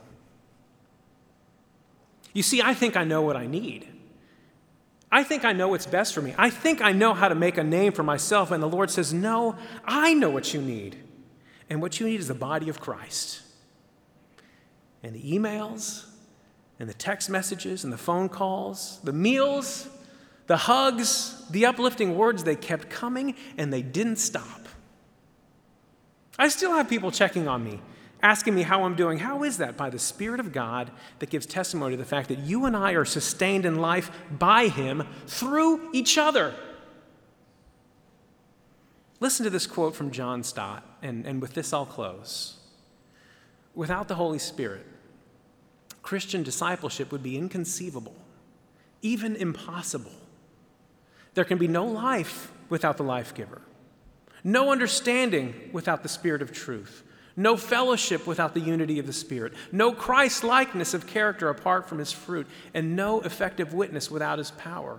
You 2.35 2.43
see, 2.43 2.63
I 2.63 2.75
think 2.75 2.97
I 2.97 3.05
know 3.05 3.23
what 3.23 3.37
I 3.37 3.47
need. 3.47 3.89
I 5.11 5.25
think 5.25 5.45
I 5.45 5.53
know 5.53 5.69
what's 5.69 5.87
best 5.87 6.15
for 6.15 6.21
me. 6.21 6.35
I 6.37 6.51
think 6.51 6.83
I 6.83 6.93
know 6.93 7.15
how 7.15 7.29
to 7.29 7.35
make 7.35 7.57
a 7.57 7.65
name 7.65 7.93
for 7.93 8.03
myself. 8.03 8.51
And 8.51 8.63
the 8.63 8.69
Lord 8.69 8.91
says, 8.91 9.13
No, 9.13 9.57
I 9.85 10.15
know 10.15 10.31
what 10.31 10.53
you 10.53 10.61
need. 10.61 10.97
And 11.71 11.81
what 11.83 12.01
you 12.01 12.07
need 12.07 12.21
is 12.21 12.29
the 12.29 12.35
body 12.35 12.69
of 12.69 12.81
Christ. 12.81 13.43
And 15.03 15.15
the 15.15 15.23
emails, 15.23 16.07
and 16.79 16.89
the 16.89 16.95
text 16.95 17.31
messages, 17.31 17.85
and 17.85 17.93
the 17.93 17.99
phone 17.99 18.29
calls, 18.29 19.01
the 19.03 19.13
meals, 19.13 19.89
the 20.47 20.57
hugs, 20.57 21.45
the 21.51 21.67
uplifting 21.67 22.17
words, 22.17 22.45
they 22.45 22.57
kept 22.57 22.91
coming 22.91 23.35
and 23.57 23.73
they 23.73 23.83
didn't 23.83 24.17
stop. 24.17 24.69
I 26.39 26.49
still 26.49 26.73
have 26.73 26.89
people 26.89 27.11
checking 27.11 27.49
on 27.49 27.65
me 27.65 27.81
asking 28.23 28.55
me 28.55 28.63
how 28.63 28.85
I'm 28.85 28.97
doing. 28.97 29.19
How 29.19 29.45
is 29.45 29.59
that? 29.59 29.77
By 29.77 29.91
the 29.91 29.99
Spirit 29.99 30.41
of 30.41 30.53
God 30.53 30.91
that 31.19 31.31
gives 31.31 31.47
testimony 31.47 31.93
to 31.93 32.03
the 32.03 32.09
fact 32.09 32.29
that 32.29 32.39
you 32.41 32.65
and 32.65 32.77
I 32.77 32.93
are 32.93 33.05
sustained 33.05 33.65
in 33.65 33.77
life 33.77 34.11
by 34.31 34.69
Him 34.69 35.07
through 35.27 35.91
each 35.93 36.19
other. 36.19 36.55
Listen 39.21 39.45
to 39.45 39.51
this 39.51 39.67
quote 39.67 39.97
from 39.97 40.11
John 40.11 40.43
Stott, 40.43 40.85
and, 41.03 41.27
and 41.27 41.41
with 41.41 41.55
this 41.55 41.73
I'll 41.73 41.87
close. 41.87 42.57
Without 43.75 44.09
the 44.09 44.15
Holy 44.15 44.39
Spirit, 44.39 44.87
Christian 46.03 46.43
discipleship 46.43 47.13
would 47.13 47.23
be 47.23 47.37
inconceivable, 47.37 48.17
even 49.03 49.37
impossible. 49.37 50.13
There 51.35 51.45
can 51.45 51.59
be 51.59 51.69
no 51.69 51.85
life 51.85 52.51
without 52.69 52.97
the 52.97 53.03
life 53.03 53.35
giver, 53.35 53.61
no 54.43 54.73
understanding 54.73 55.71
without 55.73 56.03
the 56.03 56.09
Spirit 56.09 56.43
of 56.43 56.53
truth, 56.53 57.03
no 57.38 57.57
fellowship 57.57 58.27
without 58.27 58.53
the 58.53 58.61
unity 58.61 58.98
of 58.98 59.07
the 59.07 59.12
Spirit, 59.12 59.53
no 59.70 59.92
Christ 59.92 60.42
likeness 60.42 60.92
of 60.92 61.07
character 61.07 61.48
apart 61.48 61.88
from 61.88 61.98
his 61.98 62.11
fruit, 62.11 62.48
and 62.74 62.96
no 62.96 63.20
effective 63.20 63.72
witness 63.72 64.11
without 64.11 64.38
his 64.38 64.51
power. 64.51 64.98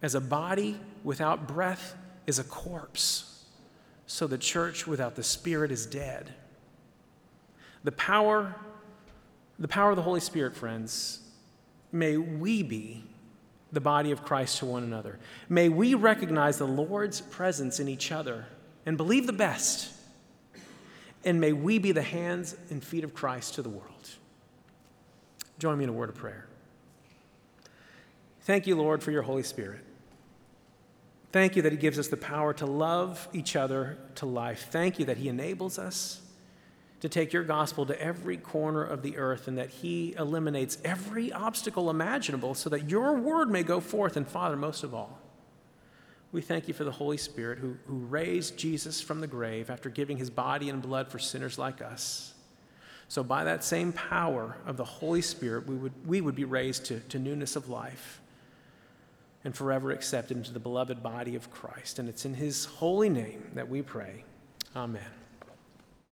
As 0.00 0.14
a 0.14 0.22
body 0.22 0.80
without 1.04 1.46
breath 1.46 1.96
is 2.26 2.38
a 2.38 2.44
corpse, 2.44 3.44
so 4.06 4.26
the 4.26 4.38
church 4.38 4.86
without 4.86 5.16
the 5.16 5.22
Spirit 5.22 5.70
is 5.70 5.84
dead. 5.84 6.32
The 7.84 7.92
power, 7.92 8.54
the 9.58 9.68
power 9.68 9.90
of 9.90 9.96
the 9.96 10.02
Holy 10.02 10.20
Spirit, 10.20 10.56
friends, 10.56 11.20
may 11.92 12.16
we 12.16 12.62
be 12.62 13.04
the 13.70 13.82
body 13.82 14.12
of 14.12 14.22
Christ 14.24 14.58
to 14.60 14.66
one 14.66 14.82
another. 14.82 15.18
May 15.50 15.68
we 15.68 15.92
recognize 15.92 16.56
the 16.56 16.66
Lord's 16.66 17.20
presence 17.20 17.80
in 17.80 17.88
each 17.88 18.10
other 18.12 18.46
and 18.86 18.96
believe 18.96 19.26
the 19.26 19.34
best 19.34 19.93
and 21.24 21.40
may 21.40 21.52
we 21.52 21.78
be 21.78 21.92
the 21.92 22.02
hands 22.02 22.56
and 22.70 22.82
feet 22.82 23.04
of 23.04 23.14
Christ 23.14 23.54
to 23.54 23.62
the 23.62 23.68
world. 23.68 24.10
Join 25.58 25.78
me 25.78 25.84
in 25.84 25.90
a 25.90 25.94
word 25.94 26.08
of 26.08 26.14
prayer. 26.14 26.46
Thank 28.42 28.66
you, 28.66 28.76
Lord, 28.76 29.02
for 29.02 29.10
your 29.10 29.22
Holy 29.22 29.42
Spirit. 29.42 29.84
Thank 31.32 31.56
you 31.56 31.62
that 31.62 31.72
He 31.72 31.78
gives 31.78 31.98
us 31.98 32.08
the 32.08 32.16
power 32.16 32.52
to 32.54 32.66
love 32.66 33.28
each 33.32 33.56
other 33.56 33.98
to 34.16 34.26
life. 34.26 34.68
Thank 34.70 34.98
you 34.98 35.04
that 35.06 35.16
He 35.16 35.28
enables 35.28 35.78
us 35.78 36.20
to 37.00 37.08
take 37.08 37.32
your 37.32 37.42
gospel 37.42 37.86
to 37.86 38.00
every 38.00 38.36
corner 38.36 38.84
of 38.84 39.02
the 39.02 39.16
earth 39.16 39.48
and 39.48 39.58
that 39.58 39.70
He 39.70 40.14
eliminates 40.18 40.78
every 40.84 41.32
obstacle 41.32 41.90
imaginable 41.90 42.54
so 42.54 42.70
that 42.70 42.88
your 42.90 43.14
word 43.14 43.50
may 43.50 43.62
go 43.62 43.80
forth. 43.80 44.16
And 44.16 44.28
Father, 44.28 44.56
most 44.56 44.84
of 44.84 44.94
all, 44.94 45.18
we 46.34 46.40
thank 46.40 46.66
you 46.66 46.74
for 46.74 46.82
the 46.82 46.90
Holy 46.90 47.16
Spirit 47.16 47.60
who, 47.60 47.76
who 47.86 47.94
raised 47.94 48.56
Jesus 48.56 49.00
from 49.00 49.20
the 49.20 49.26
grave 49.28 49.70
after 49.70 49.88
giving 49.88 50.16
his 50.16 50.30
body 50.30 50.68
and 50.68 50.82
blood 50.82 51.08
for 51.08 51.20
sinners 51.20 51.58
like 51.58 51.80
us. 51.80 52.34
So, 53.06 53.22
by 53.22 53.44
that 53.44 53.62
same 53.62 53.92
power 53.92 54.56
of 54.66 54.76
the 54.76 54.84
Holy 54.84 55.22
Spirit, 55.22 55.68
we 55.68 55.76
would, 55.76 55.92
we 56.04 56.20
would 56.20 56.34
be 56.34 56.44
raised 56.44 56.86
to, 56.86 56.98
to 56.98 57.20
newness 57.20 57.54
of 57.54 57.68
life 57.68 58.20
and 59.44 59.54
forever 59.54 59.92
accepted 59.92 60.36
into 60.36 60.52
the 60.52 60.58
beloved 60.58 61.04
body 61.04 61.36
of 61.36 61.52
Christ. 61.52 62.00
And 62.00 62.08
it's 62.08 62.24
in 62.24 62.34
his 62.34 62.64
holy 62.64 63.08
name 63.08 63.52
that 63.54 63.68
we 63.68 63.82
pray. 63.82 64.24
Amen. 64.74 65.02